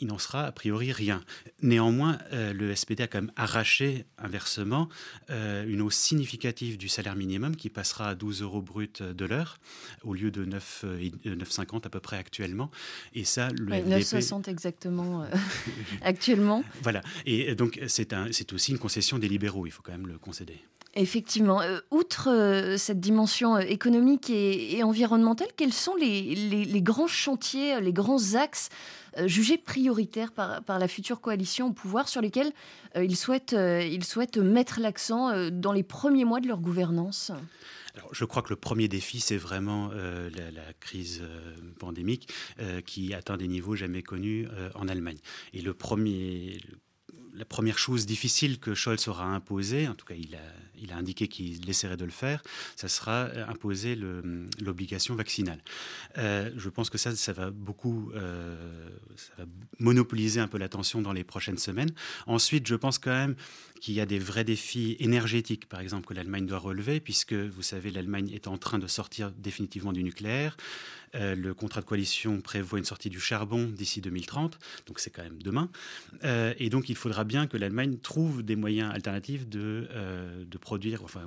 il 0.00 0.08
n'en 0.08 0.18
sera 0.18 0.46
a 0.46 0.52
priori 0.52 0.92
rien. 0.92 1.22
Néanmoins, 1.62 2.18
euh, 2.32 2.52
le 2.52 2.74
SPD 2.74 3.02
a 3.02 3.06
quand 3.06 3.20
même 3.20 3.32
arraché 3.36 4.06
inversement 4.18 4.88
euh, 5.30 5.64
une 5.66 5.82
hausse 5.82 5.96
significative 5.96 6.78
du 6.78 6.88
salaire 6.88 7.16
minimum 7.16 7.54
qui 7.54 7.68
passera 7.68 8.08
à 8.08 8.14
12 8.14 8.42
euros 8.42 8.62
brut 8.62 9.02
de 9.02 9.24
l'heure 9.24 9.58
au 10.02 10.14
lieu 10.14 10.30
de 10.30 10.44
9,50 10.44 10.86
euh, 10.86 11.78
à 11.84 11.90
peu 11.90 12.00
près 12.00 12.16
actuellement. 12.16 12.70
Et 13.14 13.24
ça, 13.24 13.50
le 13.50 13.66
9,60 13.66 14.48
exactement 14.48 15.24
actuellement. 16.02 16.64
Voilà. 16.82 17.02
Et 17.26 17.54
donc, 17.54 17.78
c'est 17.86 18.52
aussi 18.52 18.72
une 18.72 18.78
concession 18.78 19.18
des 19.18 19.28
libéraux, 19.28 19.66
il 19.66 19.70
faut 19.70 19.82
quand 19.82 19.92
même 19.92 20.06
le 20.06 20.18
concéder. 20.18 20.60
Effectivement. 20.96 21.60
outre 21.92 22.74
cette 22.76 22.98
dimension 22.98 23.58
économique 23.58 24.28
et, 24.28 24.82
environnementale, 24.82 25.46
quels 25.56 25.72
sont 25.72 25.94
les, 25.94 26.82
grands 26.82 27.06
chantiers, 27.06 27.80
les 27.80 27.92
grands 27.92 28.34
axes 28.34 28.70
euh, 29.09 29.09
jugés 29.26 29.58
prioritaires 29.58 30.32
par, 30.32 30.78
la 30.78 30.88
future 30.88 31.20
coalition 31.20 31.68
au 31.68 31.72
pouvoir 31.72 32.08
sur 32.08 32.20
lesquels 32.20 32.52
euh, 32.96 33.04
ils, 33.04 33.16
souhaitent, 33.16 33.52
euh, 33.52 33.82
ils 33.82 34.04
souhaitent 34.04 34.38
mettre 34.38 34.80
l'accent 34.80 35.50
dans 35.50 35.72
les 35.72 35.82
premiers 35.82 36.24
mois 36.24 36.40
de 36.40 36.48
leur 36.48 36.60
gouvernance 36.60 37.32
alors, 37.96 38.14
je 38.14 38.24
crois 38.24 38.42
que 38.42 38.50
le 38.50 38.56
premier 38.56 38.86
défi, 38.86 39.18
c'est 39.18 39.36
vraiment 39.36 39.88
la, 39.88 40.72
crise 40.78 41.22
pandémique 41.80 42.32
qui 42.86 43.12
atteint 43.12 43.36
des 43.36 43.48
niveaux 43.48 43.74
jamais 43.74 44.04
connus 44.04 44.46
en 44.76 44.86
Allemagne. 44.86 45.18
Et 45.54 45.60
le 45.60 45.74
premier, 45.74 46.60
la 47.34 47.44
première 47.44 47.78
chose 47.78 48.06
difficile 48.06 48.58
que 48.60 48.74
Scholz 48.74 49.08
aura 49.08 49.24
imposée, 49.24 49.88
en 49.88 49.94
tout 49.94 50.06
cas 50.06 50.14
il 50.14 50.36
a, 50.36 50.38
il 50.82 50.92
a 50.92 50.96
indiqué 50.96 51.28
qu'il 51.28 51.68
essaierait 51.68 51.96
de 51.96 52.04
le 52.04 52.10
faire, 52.10 52.42
ça 52.76 52.88
sera 52.88 53.26
euh, 53.26 53.46
imposer 53.46 53.96
l'obligation 54.60 55.14
vaccinale. 55.14 55.62
Euh, 56.18 56.50
je 56.56 56.68
pense 56.68 56.90
que 56.90 56.98
ça, 56.98 57.14
ça 57.14 57.32
va 57.32 57.50
beaucoup 57.50 58.10
euh, 58.14 58.56
monopoliser 59.78 60.40
un 60.40 60.48
peu 60.48 60.58
l'attention 60.58 61.02
dans 61.02 61.12
les 61.12 61.24
prochaines 61.24 61.58
semaines. 61.58 61.90
Ensuite, 62.26 62.66
je 62.66 62.74
pense 62.74 62.98
quand 62.98 63.10
même 63.10 63.36
qu'il 63.80 63.94
y 63.94 64.00
a 64.00 64.06
des 64.06 64.18
vrais 64.18 64.44
défis 64.44 64.96
énergétiques, 65.00 65.66
par 65.66 65.80
exemple, 65.80 66.06
que 66.06 66.14
l'Allemagne 66.14 66.46
doit 66.46 66.58
relever, 66.58 67.00
puisque 67.00 67.32
vous 67.32 67.62
savez, 67.62 67.90
l'Allemagne 67.90 68.30
est 68.32 68.46
en 68.46 68.58
train 68.58 68.78
de 68.78 68.86
sortir 68.86 69.30
définitivement 69.30 69.92
du 69.92 70.02
nucléaire. 70.04 70.56
Le 71.12 71.52
contrat 71.54 71.80
de 71.80 71.86
coalition 71.86 72.40
prévoit 72.40 72.78
une 72.78 72.84
sortie 72.84 73.08
du 73.10 73.18
charbon 73.18 73.64
d'ici 73.64 74.00
2030, 74.00 74.60
donc 74.86 75.00
c'est 75.00 75.10
quand 75.10 75.24
même 75.24 75.42
demain. 75.42 75.68
Et 76.22 76.68
donc 76.68 76.88
il 76.88 76.94
faudra 76.94 77.24
bien 77.24 77.48
que 77.48 77.56
l'Allemagne 77.56 77.96
trouve 77.96 78.42
des 78.42 78.54
moyens 78.54 78.92
alternatifs 78.92 79.48
de, 79.48 79.88
euh, 79.90 80.44
de 80.44 80.58
produire, 80.70 81.02
enfin, 81.02 81.22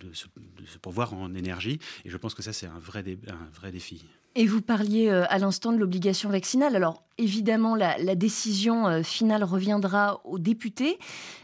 de 0.00 0.10
se, 0.14 0.24
de 0.36 0.78
pourvoir 0.80 1.12
en 1.12 1.34
énergie. 1.34 1.78
Et 2.06 2.08
je 2.08 2.16
pense 2.16 2.32
que 2.32 2.40
ça, 2.40 2.54
c'est 2.54 2.66
un 2.66 2.78
vrai, 2.78 3.04
un 3.28 3.50
vrai 3.52 3.70
défi. 3.70 4.06
Et 4.34 4.46
vous 4.46 4.62
parliez 4.62 5.10
euh, 5.10 5.24
à 5.28 5.38
l'instant 5.38 5.70
de 5.70 5.76
l'obligation 5.76 6.30
vaccinale. 6.30 6.74
Alors 6.74 7.02
évidemment, 7.18 7.74
la, 7.74 8.14
décision 8.14 8.86
euh, 8.86 9.02
finale 9.02 9.44
reviendra 9.44 10.22
aux 10.24 10.38
députés. 10.38 10.98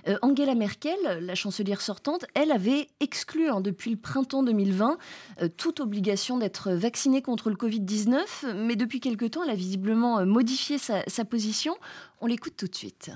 Euh, 0.09 0.17
Angela 0.23 0.55
Merkel, 0.55 0.97
la 1.21 1.35
chancelière 1.35 1.83
sortante, 1.83 2.25
elle 2.33 2.53
avait 2.53 2.89
exclu 3.01 3.51
hein, 3.51 3.61
depuis 3.61 3.91
le 3.91 3.99
printemps 3.99 4.43
2020 4.43 4.97
toute 5.59 5.81
obligation 5.81 6.39
d'être 6.39 6.73
vaccinée 6.73 7.21
contre 7.21 7.51
le 7.51 7.57
Covid-19. 7.57 8.55
Mais 8.57 8.77
depuis 8.77 9.01
quelque 9.01 9.27
temps, 9.27 9.45
elle 9.45 9.51
a 9.51 9.55
visiblement 9.55 10.25
modifié 10.25 10.79
sa 10.79 11.25
position. 11.27 11.75
On 12.23 12.27
l'écoute 12.27 12.57
tout 12.57 12.69
de 12.69 12.75
suite. 12.75 13.11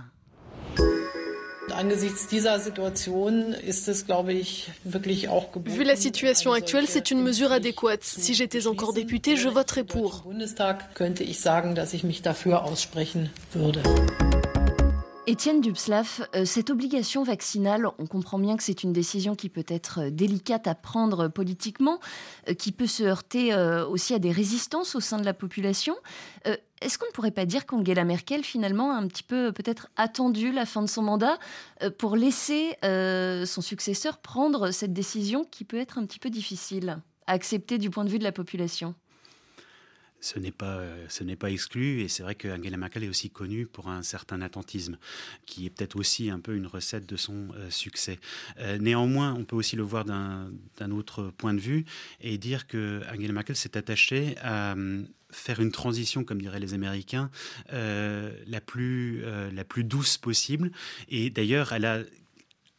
Vu 5.67 5.85
la 5.85 5.97
situation 5.97 6.53
actuelle, 6.53 6.87
c'est 6.89 7.11
une 7.11 7.23
mesure 7.23 7.53
adéquate. 7.53 8.03
Si 8.03 8.35
j'étais 8.35 8.67
encore 8.67 8.93
député, 8.93 9.37
je 9.37 9.49
voterais 9.49 9.85
pour. 9.85 10.25
Étienne 15.29 15.61
Dubslav, 15.61 16.29
euh, 16.37 16.45
cette 16.45 16.71
obligation 16.71 17.25
vaccinale, 17.25 17.89
on 17.99 18.07
comprend 18.07 18.39
bien 18.39 18.57
que 18.57 18.63
c'est 18.63 18.85
une 18.85 18.93
décision 18.93 19.35
qui 19.35 19.49
peut 19.49 19.65
être 19.67 20.03
euh, 20.03 20.11
délicate 20.11 20.69
à 20.69 20.77
prendre 20.77 21.27
politiquement, 21.27 21.99
euh, 22.49 22.55
qui 22.55 22.71
peut 22.71 22.87
se 22.87 23.03
heurter 23.03 23.53
aussi 23.89 24.15
à 24.15 24.21
des 24.21 24.31
résistances 24.31 24.95
au 24.95 25.01
sein 25.01 25.19
de 25.19 25.25
la 25.25 25.35
population. 25.35 25.97
Est-ce 26.81 26.99
qu'on 26.99 27.07
ne 27.07 27.11
pourrait 27.11 27.33
pas 27.33 27.45
dire 27.45 27.67
qu'Angela 27.67 28.05
Merkel, 28.05 28.45
finalement, 28.45 28.93
a 28.93 28.95
un 28.95 29.07
petit 29.09 29.23
peu 29.23 29.53
peut-être 29.53 29.89
attendu 29.97 30.53
la 30.53 30.67
fin 30.67 30.83
de 30.83 30.87
son 30.87 31.03
mandat 31.03 31.39
pour 31.99 32.17
laisser 32.17 32.77
son 32.83 33.61
successeur 33.61 34.19
prendre 34.19 34.71
cette 34.71 34.93
décision 34.93 35.45
qui 35.45 35.65
peut 35.65 35.79
être 35.79 35.99
un 35.99 36.07
petit 36.07 36.19
peu 36.19 36.31
difficile 36.31 36.99
à 37.27 37.33
accepter 37.33 37.79
du 37.79 37.91
point 37.91 38.05
de 38.05 38.11
vue 38.11 38.19
de 38.19 38.25
la 38.25 38.33
population? 38.33 38.95
Ce 40.27 40.41
n'est 40.41 40.51
pas, 40.51 40.81
ce 41.09 41.23
n'est 41.23 41.37
pas 41.37 41.51
exclu. 41.51 42.01
Et 42.01 42.09
c'est 42.09 42.25
vrai 42.25 42.35
qu'Angela 42.35 42.77
Merkel 42.77 43.05
est 43.05 43.09
aussi 43.09 43.31
connue 43.31 43.67
pour 43.67 43.89
un 43.89 44.03
certain 44.03 44.43
attentisme, 44.43 44.99
qui 45.47 45.67
est 45.67 45.71
peut-être 45.71 45.97
aussi 45.97 46.31
un 46.31 46.41
peu 46.41 46.57
une 46.57 46.67
recette 46.67 47.07
de 47.07 47.17
son 47.17 47.49
euh, 47.55 47.71
succès. 47.71 48.19
Euh, 48.59 48.79
néanmoins, 48.79 49.35
on 49.35 49.45
peut 49.45 49.55
aussi 49.55 49.77
le 49.77 49.85
voir 49.85 50.05
d'un, 50.05 50.51
autre 50.91 51.33
point 51.37 51.55
de 51.55 51.61
vue 51.61 51.85
et 52.21 52.39
dire 52.39 52.67
que 52.67 53.03
Angela 53.13 53.33
Merkel 53.33 53.57
s'est 53.57 53.77
attachée 53.77 54.37
à 54.43 54.75
faire 55.31 55.61
une 55.61 55.73
transition, 55.73 56.25
comme 56.25 56.41
diraient 56.41 56.61
les 56.61 56.75
Américains, 56.75 57.31
euh, 57.73 58.33
la, 58.47 58.61
plus, 58.61 59.23
la 59.53 59.65
plus 59.65 59.85
douce 59.85 60.17
possible. 60.17 60.71
Et 61.09 61.31
d'ailleurs, 61.31 61.73
elle 61.73 61.85
a 61.85 62.01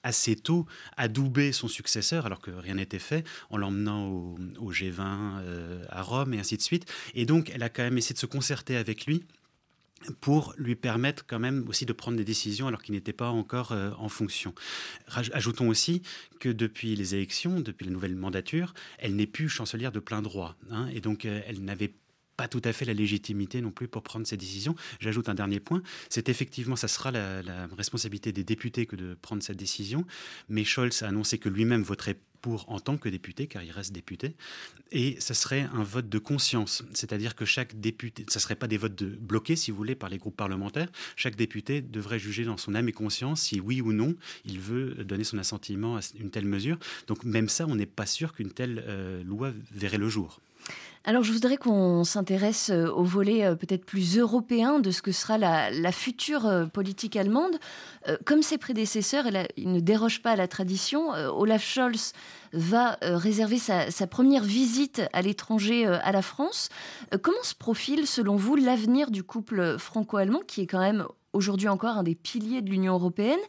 assez 0.07 0.37
tôt 0.37 0.65
adouber 0.95 1.51
son 1.51 1.67
successeur, 1.67 2.25
alors 2.25 2.39
que 2.39 2.51
rien 2.51 2.75
n'était 2.75 2.97
fait, 2.97 3.25
en 3.49 3.57
l'emmenant 3.57 4.07
au, 4.07 4.71
G20 4.71 5.01
euh, 5.01 5.83
à 5.89 6.01
Rome 6.01 6.33
et 6.33 6.39
ainsi 6.39 6.55
de 6.55 6.61
suite. 6.61 6.85
Et 7.13 7.25
donc, 7.25 7.51
elle 7.53 7.61
a 7.61 7.69
quand 7.69 7.83
même 7.83 7.97
essayé 7.97 8.13
de 8.13 8.19
se 8.19 8.25
concerter 8.25 8.77
avec 8.77 9.05
lui 9.05 9.25
pour 10.21 10.53
lui 10.57 10.75
permettre 10.75 11.25
quand 11.25 11.39
même 11.39 11.65
aussi 11.67 11.85
de 11.85 11.91
prendre 11.91 12.17
des 12.17 12.23
décisions 12.23 12.67
alors 12.67 12.83
qu'il 12.83 12.93
n'était 12.93 13.13
pas 13.13 13.29
encore 13.29 13.71
euh, 13.71 13.91
en 13.97 14.09
fonction. 14.09 14.53
Ajoutons 15.33 15.67
aussi 15.67 16.03
que 16.39 16.49
depuis 16.49 16.95
les 16.95 17.15
élections, 17.15 17.59
depuis 17.59 17.85
la 17.85 17.91
nouvelle 17.91 18.15
mandature, 18.15 18.73
elle 18.99 19.15
n'est 19.15 19.27
plus 19.27 19.49
chancelière 19.49 19.91
de 19.91 19.99
plein 19.99 20.21
droit. 20.21 20.55
Hein, 20.69 20.87
et 20.93 21.01
donc, 21.01 21.25
euh, 21.25 21.41
elle 21.47 21.63
n'avait 21.63 21.89
pas 21.89 22.06
tout 22.47 22.61
à 22.63 22.73
fait 22.73 22.85
la 22.85 22.93
légitimité 22.93 23.61
non 23.61 23.71
plus 23.71 23.87
pour 23.87 24.03
prendre 24.03 24.27
ces 24.27 24.37
décisions. 24.37 24.75
J'ajoute 24.99 25.29
un 25.29 25.33
dernier 25.33 25.59
point, 25.59 25.81
c'est 26.09 26.29
effectivement, 26.29 26.75
ça 26.75 26.87
sera 26.87 27.11
la, 27.11 27.41
responsabilité 27.75 28.31
des 28.31 28.43
députés 28.43 28.85
que 28.85 28.95
de 28.95 29.17
prendre 29.21 29.41
cette 29.41 29.57
décision, 29.57 30.05
mais 30.49 30.63
Scholz 30.63 31.01
a 31.01 31.07
annoncé 31.07 31.39
que 31.39 31.49
lui-même 31.49 31.81
voterait 31.81 32.19
pour 32.41 32.69
en 32.71 32.79
tant 32.79 32.97
que 32.97 33.09
député, 33.09 33.47
car 33.47 33.63
il 33.63 33.71
reste 33.71 33.91
député, 33.91 34.35
et 34.91 35.19
ça 35.19 35.33
serait 35.33 35.67
un 35.73 35.83
vote 35.83 36.07
de 36.07 36.19
conscience, 36.19 36.83
c'est-à-dire 36.93 37.35
que 37.35 37.45
chaque 37.45 37.79
député, 37.79 38.25
ça 38.29 38.39
ne 38.39 38.41
serait 38.41 38.55
pas 38.55 38.67
des 38.67 38.77
votes 38.77 38.95
de 38.95 39.07
bloqués, 39.07 39.55
si 39.55 39.71
vous 39.71 39.77
voulez, 39.77 39.95
par 39.95 40.09
les 40.09 40.19
groupes 40.19 40.37
parlementaires, 40.37 40.89
chaque 41.15 41.35
député 41.35 41.81
devrait 41.81 42.19
juger 42.19 42.45
dans 42.45 42.57
son 42.57 42.75
âme 42.75 42.87
et 42.87 42.93
conscience 42.93 43.41
si 43.41 43.59
oui 43.59 43.81
ou 43.81 43.91
non 43.91 44.15
il 44.45 44.59
veut 44.59 45.03
donner 45.03 45.23
son 45.23 45.39
assentiment 45.39 45.97
à 45.97 46.01
une 46.19 46.29
telle 46.29 46.45
mesure. 46.45 46.77
Donc 47.07 47.23
même 47.23 47.49
ça, 47.49 47.65
on 47.67 47.75
n'est 47.75 47.85
pas 47.85 48.05
sûr 48.05 48.33
qu'une 48.33 48.51
telle 48.51 48.83
euh, 48.87 49.23
loi 49.23 49.51
verrait 49.71 49.97
le 49.97 50.09
jour. 50.09 50.39
Alors 51.07 51.23
je 51.23 51.31
voudrais 51.31 51.55
qu'on 51.55 52.03
s'intéresse 52.03 52.69
euh, 52.69 52.91
au 52.91 53.05
volet 53.05 53.45
euh, 53.45 53.55
peut-être 53.55 53.85
plus 53.85 54.17
européen 54.17 54.79
de 54.79 54.91
ce 54.91 55.01
que 55.01 55.13
sera 55.13 55.37
la, 55.37 55.91
future 55.93 56.45
euh, 56.45 56.65
politique 56.65 57.15
allemande. 57.15 57.55
Comme 58.25 58.41
ses 58.41 58.57
prédécesseurs, 58.57 59.25
il 59.57 59.71
ne 59.71 59.81
déroge 59.81 60.21
pas 60.21 60.31
à 60.31 60.35
la 60.37 60.47
tradition. 60.47 61.09
Olaf 61.11 61.61
Scholz 61.61 62.13
va 62.53 62.97
réserver 63.01 63.57
sa, 63.57 63.91
sa, 63.91 64.07
première 64.07 64.43
visite 64.43 65.01
à 65.11 65.21
l'étranger 65.21 65.85
à 65.85 66.13
la 66.13 66.21
France. 66.21 66.69
Comment 67.21 67.43
se 67.43 67.53
profile, 67.53 68.07
selon 68.07 68.37
vous, 68.37 68.55
l'avenir 68.55 69.11
du 69.11 69.23
couple 69.23 69.77
franco-allemand, 69.77 70.39
qui 70.47 70.61
est 70.61 70.67
quand 70.67 70.79
même 70.79 71.05
aujourd'hui 71.33 71.67
encore 71.67 71.97
un 71.97 72.03
des 72.03 72.15
piliers 72.15 72.61
de 72.61 72.69
l'Union 72.69 72.93
européenne. 72.93 73.39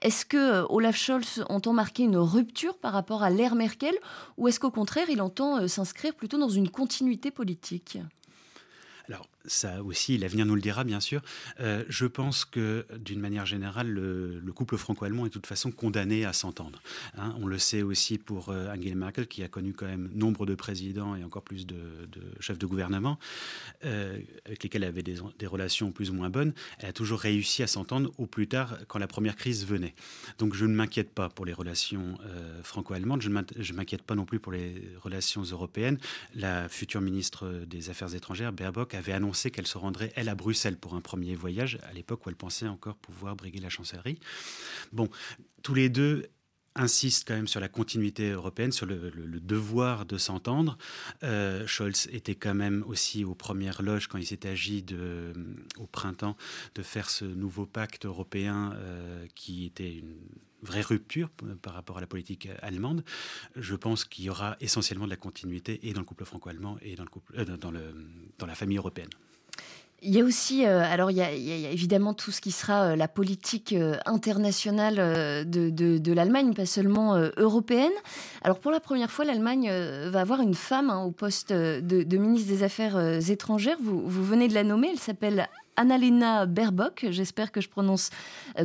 Est-ce 0.00 0.24
que 0.24 0.36
euh, 0.36 0.66
Olaf 0.68 0.96
Scholz 0.96 1.44
entend 1.48 1.72
marquer 1.72 2.04
une 2.04 2.16
rupture 2.16 2.78
par 2.78 2.92
rapport 2.92 3.22
à 3.22 3.30
l'ère 3.30 3.54
Merkel 3.54 3.94
ou 4.36 4.48
est-ce 4.48 4.60
qu'au 4.60 4.70
contraire, 4.70 5.08
il 5.10 5.20
entend 5.20 5.58
euh, 5.58 5.68
s'inscrire 5.68 6.14
plutôt 6.14 6.38
dans 6.38 6.48
une 6.48 6.70
continuité 6.70 7.30
politique? 7.30 7.98
Ça 9.46 9.82
aussi, 9.82 10.18
l'avenir 10.18 10.46
nous 10.46 10.54
le 10.54 10.60
dira, 10.60 10.84
bien 10.84 11.00
sûr. 11.00 11.20
Euh, 11.60 11.84
je 11.88 12.06
pense 12.06 12.44
que, 12.44 12.86
d'une 12.98 13.20
manière 13.20 13.46
générale, 13.46 13.88
le, 13.90 14.52
couple 14.52 14.76
franco-allemand 14.76 15.24
est 15.24 15.30
de 15.30 15.32
toute 15.32 15.46
façon 15.46 15.70
condamné 15.70 16.26
à 16.26 16.34
s'entendre. 16.34 16.82
Hein. 17.16 17.34
on 17.40 17.46
le 17.46 17.58
sait 17.58 17.80
aussi 17.80 18.18
pour 18.18 18.50
euh, 18.50 18.68
Angela 18.70 18.94
Merkel, 18.94 19.26
qui 19.26 19.42
a 19.42 19.48
connu 19.48 19.72
quand 19.72 19.86
même 19.86 20.10
nombre 20.14 20.44
de 20.44 20.54
présidents 20.54 21.16
et 21.16 21.24
encore 21.24 21.42
plus 21.42 21.66
de, 21.66 21.76
chefs 22.38 22.58
de 22.58 22.66
gouvernement, 22.66 23.18
euh, 23.86 24.18
avec 24.44 24.62
lesquels 24.62 24.82
elle 24.82 24.88
avait 24.88 25.02
des, 25.02 25.46
relations 25.46 25.90
plus 25.90 26.10
ou 26.10 26.14
moins 26.14 26.30
bonnes. 26.30 26.52
Elle 26.78 26.90
a 26.90 26.92
toujours 26.92 27.18
réussi 27.18 27.62
à 27.62 27.66
s'entendre 27.66 28.12
au 28.18 28.26
plus 28.26 28.46
tard 28.46 28.76
quand 28.88 28.98
la 28.98 29.08
première 29.08 29.36
crise 29.36 29.66
venait. 29.66 29.94
Donc, 30.38 30.54
je 30.54 30.66
ne 30.66 30.74
m'inquiète 30.74 31.10
pas 31.10 31.28
pour 31.28 31.44
les 31.44 31.52
relations 31.52 32.18
franco-allemandes. 32.62 33.22
Je 33.22 33.28
ne 33.28 33.76
m'inquiète 33.76 34.02
pas 34.02 34.14
non 34.14 34.24
plus 34.24 34.38
pour 34.38 34.52
les 34.52 34.74
relations 35.02 35.42
européennes. 35.42 35.98
La 36.34 36.68
future 36.68 37.00
ministre 37.00 37.64
des 37.66 37.90
Affaires 37.90 38.14
étrangères, 38.14 38.52
Baerbock, 38.52 38.94
avait 38.94 39.12
annoncé 39.12 39.31
qu'elle 39.50 39.66
se 39.66 39.78
rendrait, 39.78 40.12
elle, 40.16 40.28
à 40.28 40.34
Bruxelles 40.34 40.76
pour 40.76 40.94
un 40.94 41.00
premier 41.00 41.34
voyage, 41.34 41.78
à 41.82 41.92
l'époque 41.92 42.26
où 42.26 42.28
elle 42.28 42.36
pensait 42.36 42.68
encore 42.68 42.96
pouvoir 42.96 43.36
briguer 43.36 43.60
la 43.60 43.68
chancellerie. 43.68 44.18
Bon, 44.92 45.08
tous 45.62 45.74
les 45.74 45.88
deux 45.88 46.28
insistent 46.74 47.28
quand 47.28 47.34
même 47.34 47.48
sur 47.48 47.60
la 47.60 47.68
continuité 47.68 48.30
européenne, 48.30 48.72
sur 48.72 48.86
le, 48.86 49.10
devoir 49.40 50.06
de 50.06 50.18
s'entendre. 50.18 50.78
Euh, 51.22 51.66
Scholz 51.66 52.08
était 52.12 52.34
quand 52.34 52.54
même 52.54 52.84
aussi 52.86 53.24
aux 53.24 53.34
premières 53.34 53.82
loges 53.82 54.08
quand 54.08 54.18
il 54.18 54.26
s'est 54.26 54.46
agi 54.46 54.82
de, 54.82 55.32
au 55.78 55.86
printemps 55.86 56.36
de 56.74 56.82
faire 56.82 57.10
ce 57.10 57.24
nouveau 57.24 57.66
pacte 57.66 58.06
européen 58.06 58.72
euh, 58.76 59.26
qui 59.34 59.66
était 59.66 59.92
une 59.92 60.16
vraie 60.62 60.80
rupture 60.80 61.28
par 61.60 61.74
rapport 61.74 61.98
à 61.98 62.00
la 62.00 62.06
politique 62.06 62.48
allemande. 62.60 63.04
Je 63.56 63.74
pense 63.74 64.04
qu'il 64.04 64.24
y 64.24 64.30
aura 64.30 64.56
essentiellement 64.60 65.06
de 65.06 65.10
la 65.10 65.16
continuité 65.16 65.80
et 65.82 65.92
dans 65.92 66.00
le 66.00 66.06
couple 66.06 66.24
franco-allemand 66.24 66.78
et 66.82 66.94
dans, 66.94 67.04
le 67.04 67.10
couple, 67.10 67.34
euh, 67.36 67.44
dans, 67.56 67.70
le, 67.70 67.94
dans 68.38 68.46
la 68.46 68.54
famille 68.54 68.78
européenne. 68.78 69.10
Il 70.04 70.12
y 70.12 70.20
a 70.20 70.24
aussi, 70.24 70.66
euh, 70.66 70.82
alors 70.82 71.12
il 71.12 71.16
y, 71.16 71.22
a, 71.22 71.30
évidemment 71.30 72.12
tout 72.12 72.32
ce 72.32 72.40
qui 72.40 72.50
sera 72.50 72.82
euh, 72.82 72.96
la 72.96 73.06
politique 73.06 73.74
internationale 74.04 74.96
de, 75.46 76.12
l'Allemagne, 76.12 76.54
pas 76.54 76.66
seulement 76.66 77.16
européenne. 77.36 77.92
Alors 78.42 78.58
pour 78.58 78.70
la 78.70 78.80
première 78.80 79.10
fois, 79.10 79.24
l'Allemagne 79.24 79.70
va 80.08 80.20
avoir 80.20 80.40
une 80.40 80.54
femme 80.54 80.90
hein, 80.90 81.04
au 81.04 81.12
poste 81.12 81.52
de, 81.52 82.16
ministre 82.16 82.48
des 82.48 82.62
Affaires 82.62 82.98
étrangères. 83.30 83.78
Vous 83.80 84.24
venez 84.24 84.48
de 84.48 84.54
la 84.54 84.64
nommer, 84.64 84.90
elle 84.92 84.98
s'appelle 84.98 85.48
Annalena 85.76 86.46
Baerbock. 86.46 87.06
J'espère 87.10 87.52
que 87.52 87.60
je 87.60 87.68
prononce 87.68 88.10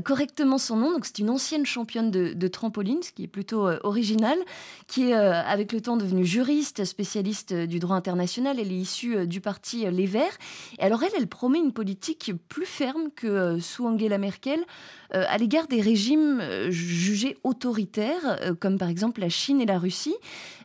correctement 0.04 0.58
son 0.58 0.78
nom. 0.78 0.92
Donc, 0.92 1.06
c'est 1.06 1.20
une 1.20 1.30
ancienne 1.30 1.66
championne 1.66 2.12
de, 2.12 2.48
trampoline, 2.48 3.02
ce 3.04 3.12
qui 3.12 3.24
est 3.24 3.28
plutôt 3.28 3.68
original, 3.84 4.38
qui 4.88 5.10
est 5.10 5.14
avec 5.14 5.72
le 5.72 5.82
temps 5.82 5.98
devenue 5.98 6.26
juriste, 6.26 6.86
spécialiste 6.86 7.54
du 7.54 7.80
droit 7.80 7.96
international. 7.96 8.58
Elle 8.60 8.72
est 8.72 8.78
issue 8.78 9.28
du 9.28 9.42
parti 9.42 9.86
Les 9.90 10.06
Verts. 10.06 10.38
Et 10.80 10.84
alors, 10.84 11.04
elle, 11.04 11.12
elle 11.18 11.28
promet 11.28 11.60
une 11.60 11.74
politique 11.74 12.32
plus 12.50 12.66
ferme 12.66 13.10
que 13.16 13.60
sous 13.60 13.86
Angela 13.86 14.18
Merkel 14.18 14.60
à 15.12 15.38
l'égard 15.38 15.68
des 15.68 15.82
régimes 15.82 16.42
jugés 16.70 17.38
autoritaires, 17.44 18.40
comme 18.60 18.78
par 18.78 18.90
exemple 18.90 19.22
la 19.22 19.30
Chine 19.30 19.62
et 19.62 19.66
la 19.66 19.80
Russie. 19.80 20.16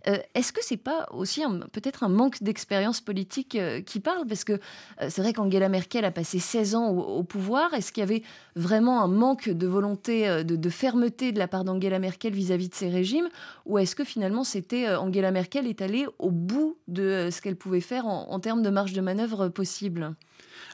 Euh, 0.09 0.19
est-ce 0.35 0.53
que 0.53 0.61
c'est 0.63 0.77
pas 0.77 1.07
aussi 1.13 1.43
peut-être 1.73 2.03
un 2.03 2.09
manque 2.09 2.43
d'expérience 2.43 3.01
politique 3.01 3.55
euh, 3.55 3.81
qui 3.81 4.01
parle? 4.01 4.27
Parce 4.27 4.45
que 4.45 4.55
euh, 4.55 5.09
c'est 5.09 5.23
vrai 5.23 5.33
qu'Angela 5.33 5.69
Merkel 5.69 6.05
a 6.05 6.11
passé 6.11 6.39
16 6.39 6.75
ans 6.75 6.91
au, 6.91 7.23
pouvoir. 7.23 7.73
Est-ce 7.75 7.93
qu'il 7.93 8.01
y 8.01 8.05
avait 8.05 8.23
vraiment 8.57 9.03
un 9.03 9.09
manque 9.09 9.49
de 9.49 9.67
volonté, 9.67 10.45
de, 10.45 10.71
fermeté 10.71 11.33
de 11.33 11.39
la 11.39 11.49
part 11.49 11.65
d'Angela 11.65 11.99
Merkel 11.99 12.33
vis-à-vis 12.33 12.69
de 12.69 12.75
ces 12.75 12.89
régimes? 12.89 13.29
Ou 13.67 13.79
est-ce 13.79 13.95
que 13.95 14.05
finalement 14.05 14.45
c'était 14.45 14.95
Angela 14.95 15.31
Merkel 15.31 15.67
est 15.67 15.81
allée 15.83 16.07
au 16.19 16.31
bout 16.31 16.79
de 16.89 17.29
ce 17.31 17.41
qu'elle 17.41 17.57
pouvait 17.57 17.81
faire 17.81 18.07
en 18.07 18.41
termes 18.41 18.63
de 18.63 18.71
marge 18.71 18.93
de 18.93 19.01
manœuvre 19.01 19.49
possible? 19.49 20.15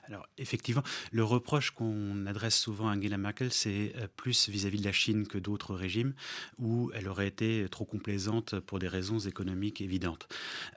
Alors 0.04 0.26
effectivement, 0.38 0.82
le 1.12 1.24
reproche 1.24 1.70
qu'on 1.70 2.26
adresse 2.26 2.58
souvent 2.58 2.88
à 2.88 2.96
Angela 2.96 3.18
Merkel, 3.18 3.52
c'est 3.52 3.92
euh, 3.96 4.06
plus 4.16 4.48
vis-à-vis 4.48 4.80
de 4.80 4.84
la 4.84 4.92
Chine 4.92 5.26
que 5.26 5.38
d'autres 5.38 5.74
régimes, 5.74 6.14
où 6.58 6.90
elle 6.94 7.08
aurait 7.08 7.28
été 7.28 7.66
trop 7.70 7.84
complaisante 7.84 8.58
pour 8.60 8.78
des 8.78 8.88
raisons 8.88 9.18
économiques 9.18 9.80
évidentes. 9.80 10.28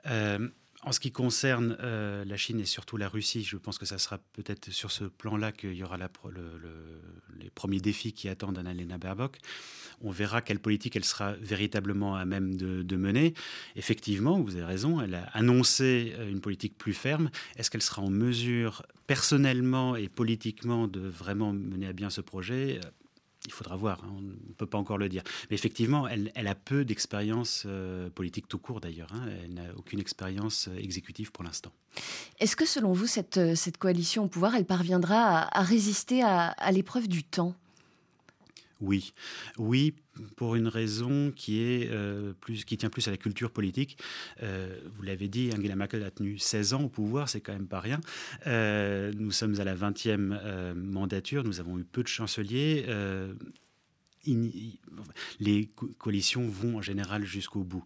Euh, 0.06 0.48
en 0.84 0.90
ce 0.90 0.98
qui 0.98 1.12
concerne 1.12 1.76
euh, 1.80 2.24
la 2.24 2.36
Chine 2.36 2.58
et 2.58 2.64
surtout 2.64 2.96
la 2.96 3.08
Russie, 3.08 3.44
je 3.44 3.56
pense 3.56 3.78
que 3.78 3.86
ça 3.86 3.98
sera 3.98 4.18
peut-être 4.32 4.70
sur 4.70 4.90
ce 4.90 5.04
plan-là 5.04 5.52
qu'il 5.52 5.74
y 5.74 5.84
aura 5.84 5.96
les 5.96 7.50
premiers 7.50 7.78
défis 7.78 8.12
qui 8.12 8.28
attendent 8.28 8.58
Annalena 8.58 8.98
Baerbock. 8.98 9.38
On 10.00 10.10
verra 10.10 10.42
quelle 10.42 10.58
politique 10.58 10.96
elle 10.96 11.04
sera 11.04 11.34
véritablement 11.34 12.16
à 12.16 12.24
même 12.24 12.56
de, 12.56 12.96
mener. 12.96 13.34
Effectivement, 13.76 14.40
vous 14.40 14.56
avez 14.56 14.64
raison, 14.64 15.00
elle 15.00 15.14
a 15.14 15.24
annoncé 15.32 16.14
euh, 16.18 16.28
une 16.28 16.40
politique 16.40 16.76
plus 16.76 16.94
ferme. 16.94 17.30
Est-ce 17.56 17.70
qu'elle 17.70 17.82
sera 17.82 18.02
en 18.02 18.10
mesure, 18.10 18.82
personnellement 19.06 19.94
et 19.94 20.08
politiquement, 20.08 20.88
de 20.88 21.00
vraiment 21.00 21.52
mener 21.52 21.86
à 21.86 21.92
bien 21.92 22.10
ce 22.10 22.20
projet? 22.20 22.80
Il 23.46 23.52
faudra 23.52 23.76
voir, 23.76 24.02
hein, 24.04 24.12
on 24.16 24.20
ne 24.20 24.54
peut 24.56 24.66
pas 24.66 24.78
encore 24.78 24.98
le 24.98 25.08
dire. 25.08 25.22
Mais 25.50 25.54
effectivement, 25.54 26.06
elle, 26.06 26.30
a 26.46 26.54
peu 26.54 26.84
d'expérience 26.84 27.64
euh, 27.66 28.08
politique 28.10 28.46
tout 28.46 28.58
court 28.58 28.80
d'ailleurs. 28.80 29.08
Hein. 29.12 29.26
Elle 29.42 29.54
n'a 29.54 29.74
aucune 29.76 29.98
expérience 29.98 30.68
euh, 30.68 30.78
exécutive 30.78 31.32
pour 31.32 31.42
l'instant. 31.44 31.72
Est-ce 32.38 32.54
que 32.54 32.66
selon 32.66 32.92
vous, 32.92 33.06
cette, 33.06 33.38
euh, 33.38 33.54
cette, 33.54 33.78
coalition 33.78 34.24
au 34.24 34.28
pouvoir, 34.28 34.54
elle 34.54 34.64
parviendra 34.64 35.48
à, 35.56 35.62
résister 35.62 36.22
à 36.22 36.70
l'épreuve 36.72 37.08
du 37.08 37.24
temps? 37.24 37.54
Oui, 38.82 39.14
oui, 39.58 39.94
pour 40.36 40.56
une 40.56 40.66
raison 40.66 41.30
qui 41.30 41.60
est 41.60 41.88
euh, 41.90 42.32
plus, 42.40 42.64
qui 42.64 42.76
tient 42.76 42.90
plus 42.90 43.06
à 43.06 43.12
la 43.12 43.16
culture 43.16 43.52
politique. 43.52 43.96
Euh, 44.42 44.76
vous 44.96 45.02
l'avez 45.02 45.28
dit, 45.28 45.50
Angela 45.56 45.76
Merkel 45.76 46.02
a 46.02 46.10
tenu 46.10 46.36
16 46.36 46.74
ans 46.74 46.82
au 46.82 46.88
pouvoir, 46.88 47.28
c'est 47.28 47.40
quand 47.40 47.52
même 47.52 47.68
pas 47.68 47.78
rien. 47.78 48.00
Euh, 48.48 49.12
nous 49.16 49.30
sommes 49.30 49.58
à 49.60 49.64
la 49.64 49.76
20e 49.76 50.74
mandature, 50.74 51.44
nous 51.44 51.60
avons 51.60 51.78
eu 51.78 51.84
peu 51.84 52.02
de 52.02 52.08
chanceliers. 52.08 52.86
les 55.38 55.70
coalitions 55.98 56.48
vont 56.48 56.78
en 56.78 56.82
général 56.82 57.24
jusqu'au 57.24 57.62
bout 57.62 57.84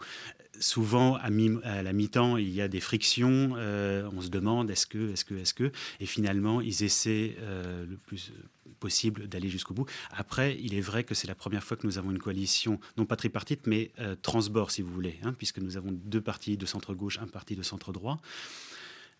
souvent, 0.58 1.16
à, 1.16 1.26
à, 1.64 1.82
la 1.82 1.92
mi-temps, 1.92 2.38
il 2.38 2.48
y 2.48 2.62
a 2.62 2.68
des 2.68 2.80
frictions. 2.80 3.52
on 3.52 4.20
se 4.22 4.30
demande 4.30 4.70
est-ce 4.70 4.86
que, 4.86 5.12
est-ce 5.12 5.26
que, 5.26 5.34
est-ce 5.34 5.52
que. 5.52 5.70
Et 6.00 6.06
finalement, 6.06 6.62
ils 6.62 6.82
essaient 6.82 7.36
le 7.38 7.98
plus 7.98 8.32
possible 8.76 9.28
d'aller 9.28 9.48
jusqu'au 9.48 9.74
bout. 9.74 9.86
Après, 10.10 10.56
il 10.60 10.74
est 10.74 10.80
vrai 10.80 11.04
que 11.04 11.14
c'est 11.14 11.26
la 11.26 11.34
première 11.34 11.64
fois 11.64 11.76
que 11.76 11.86
nous 11.86 11.98
avons 11.98 12.10
une 12.10 12.18
coalition, 12.18 12.78
non 12.96 13.04
pas 13.04 13.16
tripartite, 13.16 13.66
mais 13.66 13.90
euh, 14.00 14.16
transbord, 14.20 14.70
si 14.70 14.82
vous 14.82 14.92
voulez, 14.92 15.18
hein, 15.22 15.32
puisque 15.32 15.58
nous 15.58 15.76
avons 15.76 15.90
deux 15.92 16.20
partis 16.20 16.56
de 16.56 16.66
centre-gauche, 16.66 17.18
un 17.18 17.26
parti 17.26 17.56
de 17.56 17.62
centre-droit 17.62 18.20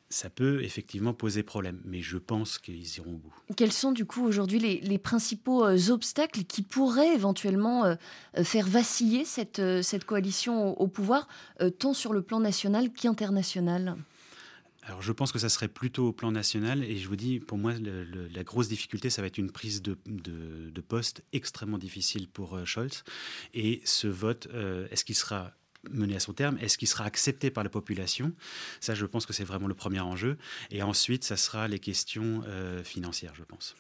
ça 0.09 0.31
peut 0.31 0.63
effectivement 0.63 1.13
poser 1.15 1.43
problème, 1.43 1.81
mais 1.85 2.01
je 2.01 2.17
pense 2.17 2.59
qu'ils 2.59 2.99
iront 2.99 3.15
au 3.15 3.19
bout. 3.19 3.35
Quels 3.57 3.73
sont 3.73 3.91
du 3.91 4.07
coup 4.07 4.25
aujourd'hui 4.25 4.61
les, 4.61 4.99
principaux 4.99 5.65
euh, 5.65 5.91
obstacles 5.91 6.45
qui 6.45 6.63
pourraient 6.63 7.13
éventuellement 7.13 7.85
euh, 7.85 7.97
faire 8.45 8.69
vaciller 8.69 9.25
cette, 9.25 9.61
cette 9.83 10.05
coalition 10.05 10.81
au 10.81 10.87
pouvoir, 10.87 11.27
tant 11.81 11.93
sur 11.93 12.13
le 12.13 12.23
plan 12.23 12.39
national 12.39 12.93
qu'international? 12.93 13.97
Alors 14.87 15.03
je 15.03 15.11
pense 15.11 15.33
que 15.33 15.39
ça 15.41 15.49
serait 15.49 15.69
plutôt 15.69 16.09
au 16.09 16.13
plan 16.13 16.31
national 16.31 16.85
et 16.85 16.97
je 16.97 17.09
vous 17.09 17.17
dis, 17.17 17.41
pour 17.41 17.59
moi, 17.59 17.73
la 17.75 18.45
grosse 18.45 18.69
difficulté, 18.69 19.11
ça 19.11 19.21
va 19.21 19.27
être 19.27 19.39
une 19.39 19.51
prise 19.51 19.83
de, 19.83 19.97
poste 20.89 21.25
extrêmement 21.33 21.79
difficile 21.79 22.29
pour 22.29 22.55
euh, 22.55 22.65
Scholz. 22.65 23.03
Et 23.53 23.83
ce 23.85 24.07
vote, 24.07 24.47
euh, 24.55 24.87
est-ce 24.93 25.05
qu'il 25.05 25.17
sera 25.17 25.53
mené 25.91 26.17
à 26.17 26.21
son 26.21 26.33
terme 26.33 26.59
Est-ce 26.61 26.79
qu'il 26.79 26.89
sera 26.89 27.05
accepté 27.05 27.51
par 27.51 27.65
la 27.65 27.71
population? 27.71 28.33
Ça, 28.81 28.95
je 28.95 29.07
pense 29.07 29.27
que 29.27 29.33
c'est 29.33 29.45
vraiment 29.45 29.69
le 29.69 29.75
premier 29.75 30.01
enjeu. 30.01 30.37
Et 30.71 30.83
ensuite, 30.83 31.25
ça 31.25 31.37
sera 31.37 31.69
les 31.69 31.79
questions 31.79 32.43
euh, 32.47 32.83
financières, 32.83 33.33
je 33.35 33.45
pense. 33.45 33.77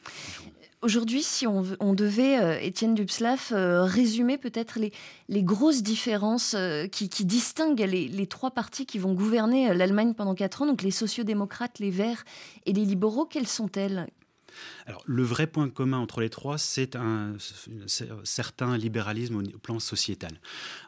Aujourd'hui, 0.82 1.22
si 1.22 1.46
on, 1.46 1.94
devait, 1.94 2.38
euh, 2.38 2.60
Étienne 2.60 2.94
Dubslav, 2.94 3.48
euh, 3.52 3.85
résumer 3.85 4.38
peut-être 4.38 4.78
les, 4.78 5.42
grosses 5.42 5.83
différences 5.83 6.57
qui, 6.92 7.24
distinguent 7.24 7.81
les, 7.81 8.26
trois 8.26 8.50
partis 8.50 8.87
qui 8.87 8.98
vont 8.98 9.14
gouverner 9.14 9.74
l'Allemagne 9.74 10.14
pendant 10.14 10.35
quatre 10.35 10.62
ans, 10.62 10.66
donc 10.66 10.83
les 10.83 10.90
sociodémocrates, 10.90 11.78
les 11.78 11.90
Verts 11.90 12.24
et 12.66 12.72
les 12.72 12.85
libéraux, 12.85 13.24
quelles 13.24 13.48
sont-elles? 13.48 14.09
Alors, 14.87 15.02
le 15.06 15.22
vrai 15.22 15.46
point 15.46 15.68
commun 15.68 15.98
entre 15.98 16.20
les 16.20 16.30
trois, 16.30 16.59
c'est 16.59 16.96
un, 16.96 17.37
certain 18.24 18.76
libéralisme 18.76 19.37
au 19.37 19.59
plan 19.59 19.78
sociétal. 19.78 20.40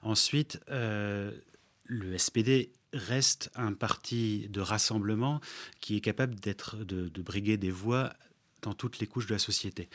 Ensuite, 0.03 0.61
le 0.69 2.19
SPD 2.19 2.73
reste 2.93 3.51
un 3.55 3.73
parti 3.73 4.49
de 4.49 4.61
rassemblement 4.61 5.41
qui 5.81 5.97
est 5.97 6.01
capable 6.01 6.35
d'être 6.37 6.77
de, 6.77 7.09
de 7.09 7.23
briguer 7.23 7.57
des 7.57 7.71
voix 7.71 8.15
dans 8.63 8.75
toutes 8.75 8.99
les 8.99 9.07
couches 9.07 9.27
de 9.27 9.35
la 9.35 9.39
société. 9.39 9.89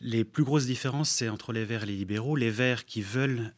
Les 0.00 0.24
plus 0.24 0.44
grosses 0.44 0.66
différences, 0.66 1.10
c'est 1.10 1.28
entre 1.28 1.52
les 1.52 1.64
Verts 1.64 1.84
et 1.84 1.86
les 1.86 1.96
libéraux. 1.96 2.36
Les 2.36 2.50
Verts 2.50 2.84
qui 2.84 3.02
veulent 3.02 3.52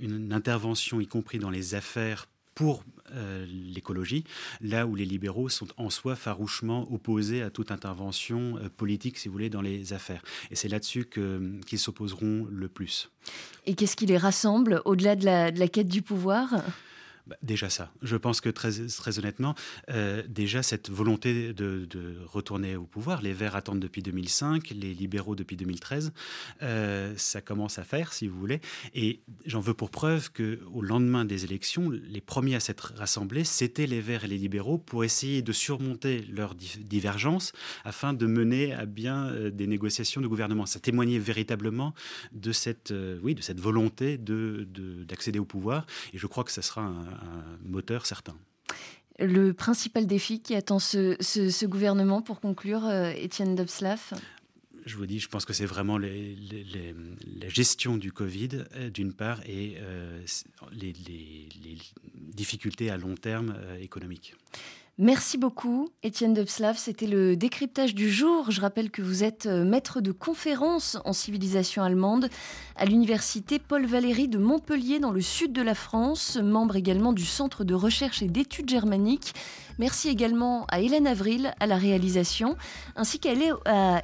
une 0.00 0.32
intervention, 0.32 1.00
y 1.00 1.06
compris 1.06 1.38
dans 1.38 1.50
les 1.50 1.74
affaires, 1.74 2.26
pour 2.54 2.84
euh, 3.12 3.46
l'écologie, 3.48 4.24
là 4.60 4.86
où 4.86 4.94
les 4.94 5.04
libéraux 5.04 5.48
sont 5.48 5.68
en 5.76 5.90
soi 5.90 6.16
farouchement 6.16 6.90
opposés 6.92 7.42
à 7.42 7.50
toute 7.50 7.70
intervention 7.70 8.56
euh, 8.56 8.68
politique, 8.74 9.18
si 9.18 9.28
vous 9.28 9.32
voulez, 9.32 9.50
dans 9.50 9.62
les 9.62 9.92
affaires. 9.92 10.22
Et 10.50 10.56
c'est 10.56 10.68
là-dessus 10.68 11.06
qu'ils 11.06 11.78
s'opposeront 11.78 12.46
le 12.50 12.68
plus. 12.68 13.10
Et 13.66 13.74
qu'est-ce 13.74 13.96
qui 13.96 14.06
les 14.06 14.18
rassemble 14.18 14.80
au-delà 14.84 15.16
de 15.16 15.24
la 15.58 15.68
quête 15.68 15.88
du 15.88 16.02
pouvoir? 16.02 16.62
Bah, 17.26 17.36
déjà 17.42 17.70
ça. 17.70 17.90
Je 18.02 18.16
pense 18.16 18.42
que 18.42 18.50
très, 18.50 18.70
très 18.86 19.18
honnêtement, 19.18 19.54
euh, 19.90 20.22
déjà 20.28 20.62
cette 20.62 20.90
volonté 20.90 21.54
de, 21.54 21.88
retourner 22.26 22.76
au 22.76 22.84
pouvoir, 22.84 23.22
les 23.22 23.32
Verts 23.32 23.56
attendent 23.56 23.80
depuis 23.80 24.02
2005, 24.02 24.70
les 24.70 24.92
libéraux 24.92 25.34
depuis 25.34 25.56
2013, 25.56 26.12
euh, 26.62 27.14
ça 27.16 27.40
commence 27.40 27.78
à 27.78 27.84
faire, 27.84 28.12
si 28.12 28.28
vous 28.28 28.38
voulez. 28.38 28.60
Et 28.94 29.20
j'en 29.46 29.60
veux 29.60 29.72
pour 29.72 29.88
preuve 29.88 30.32
que 30.32 30.60
au 30.70 30.82
lendemain 30.82 31.24
des 31.24 31.44
élections, 31.44 31.88
les 31.90 32.20
premiers 32.20 32.56
à 32.56 32.60
s'être 32.60 32.92
rassemblés, 32.96 33.44
c'était 33.44 33.86
les 33.86 34.02
Verts 34.02 34.24
et 34.24 34.28
les 34.28 34.38
libéraux 34.38 34.76
pour 34.76 35.02
essayer 35.02 35.40
de 35.40 35.52
surmonter 35.52 36.26
leurs 36.30 36.54
divergences 36.54 37.52
afin 37.84 38.12
de 38.12 38.26
mener 38.26 38.74
à 38.74 38.84
bien 38.84 39.28
euh, 39.28 39.50
des 39.50 39.66
négociations 39.66 40.20
de 40.20 40.26
gouvernement. 40.26 40.66
Ça 40.66 40.78
témoignait 40.78 41.18
véritablement 41.18 41.94
de 42.32 42.52
cette, 42.52 42.92
oui, 43.22 43.34
de 43.34 43.40
cette 43.40 43.60
volonté 43.60 44.18
de, 44.18 44.68
d'accéder 45.08 45.38
au 45.38 45.46
pouvoir. 45.46 45.86
Et 46.12 46.18
je 46.18 46.26
crois 46.26 46.44
que 46.44 46.52
ça 46.52 46.60
sera 46.60 46.82
un, 46.82 47.13
un 47.14 47.58
moteur 47.62 48.06
certain. 48.06 48.36
Le 49.18 49.52
principal 49.52 50.06
défi 50.06 50.40
qui 50.40 50.54
attend 50.54 50.78
ce, 50.78 51.64
gouvernement, 51.66 52.20
pour 52.20 52.40
conclure, 52.40 52.84
euh, 52.84 53.12
Étienne 53.16 53.54
Dobslav? 53.54 54.00
Je 54.86 54.96
vous 54.96 55.06
dis, 55.06 55.20
je 55.20 55.28
pense 55.28 55.44
que 55.44 55.52
c'est 55.52 55.66
vraiment 55.66 55.98
la 55.98 57.48
gestion 57.48 57.96
du 57.96 58.12
Covid, 58.12 58.64
euh, 58.74 58.90
d'une 58.90 59.12
part, 59.12 59.40
et 59.46 59.76
euh, 59.78 60.20
les, 60.72 60.92
difficultés 62.14 62.90
à 62.90 62.96
long 62.96 63.14
terme 63.14 63.54
économiques. 63.80 64.34
Merci 64.96 65.38
beaucoup, 65.38 65.88
Étienne 66.04 66.34
Dubslav. 66.34 66.76
C'était 66.78 67.08
le 67.08 67.34
décryptage 67.34 67.96
du 67.96 68.08
jour. 68.08 68.52
Je 68.52 68.60
rappelle 68.60 68.92
que 68.92 69.02
vous 69.02 69.24
êtes 69.24 69.46
euh, 69.46 69.64
maître 69.64 70.00
de 70.00 70.12
conférence 70.12 70.98
en 71.04 71.12
civilisation 71.12 71.82
allemande 71.82 72.28
à 72.76 72.84
l'université 72.84 73.58
Paul 73.58 73.86
Valéry 73.86 74.28
de 74.28 74.38
Montpellier, 74.38 75.00
dans 75.00 75.10
le 75.10 75.20
sud 75.20 75.52
de 75.52 75.62
la 75.62 75.74
France, 75.74 76.36
membre 76.36 76.76
également 76.76 77.12
du 77.12 77.24
Centre 77.24 77.64
de 77.64 77.74
recherche 77.74 78.22
et 78.22 78.28
d'études 78.28 78.70
germaniques. 78.70 79.34
Merci 79.80 80.08
également 80.08 80.66
à 80.66 80.80
Hélène 80.80 81.08
Avril 81.08 81.52
à 81.58 81.66
la 81.66 81.76
réalisation, 81.76 82.54
ainsi 82.94 83.18
qu'à 83.18 83.32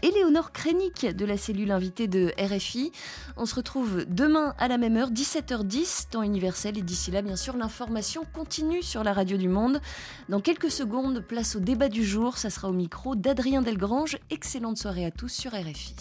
Éléonore 0.02 0.50
Krenik 0.50 1.06
de 1.06 1.24
la 1.24 1.36
cellule 1.36 1.70
invitée 1.70 2.08
de 2.08 2.32
RFI. 2.36 2.90
On 3.36 3.46
se 3.46 3.54
retrouve 3.54 4.04
demain 4.08 4.54
à 4.58 4.66
la 4.66 4.78
même 4.78 4.96
heure, 4.96 5.12
17h10, 5.12 6.10
temps 6.10 6.24
universel. 6.24 6.76
Et 6.76 6.82
d'ici 6.82 7.12
là, 7.12 7.22
bien 7.22 7.36
sûr, 7.36 7.56
l'information 7.56 8.22
continue 8.34 8.82
sur 8.82 9.04
la 9.04 9.12
radio 9.12 9.36
du 9.36 9.48
monde. 9.48 9.80
Dans 10.28 10.40
quelques 10.40 10.70
secondes, 10.80 11.20
place 11.20 11.56
au 11.56 11.60
débat 11.60 11.90
du 11.90 12.02
jour. 12.02 12.38
Ça 12.38 12.48
sera 12.48 12.70
au 12.70 12.72
micro 12.72 13.14
d'Adrien 13.14 13.60
Delgrange. 13.60 14.16
Excellente 14.30 14.78
soirée 14.78 15.04
à 15.04 15.10
tous 15.10 15.28
sur 15.28 15.52
RFI. 15.52 15.94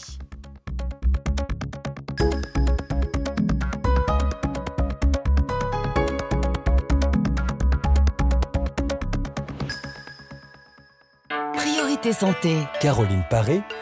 Priorité 11.56 12.14
santé. 12.14 12.56
Caroline 12.80 13.26
Paré 13.30 13.62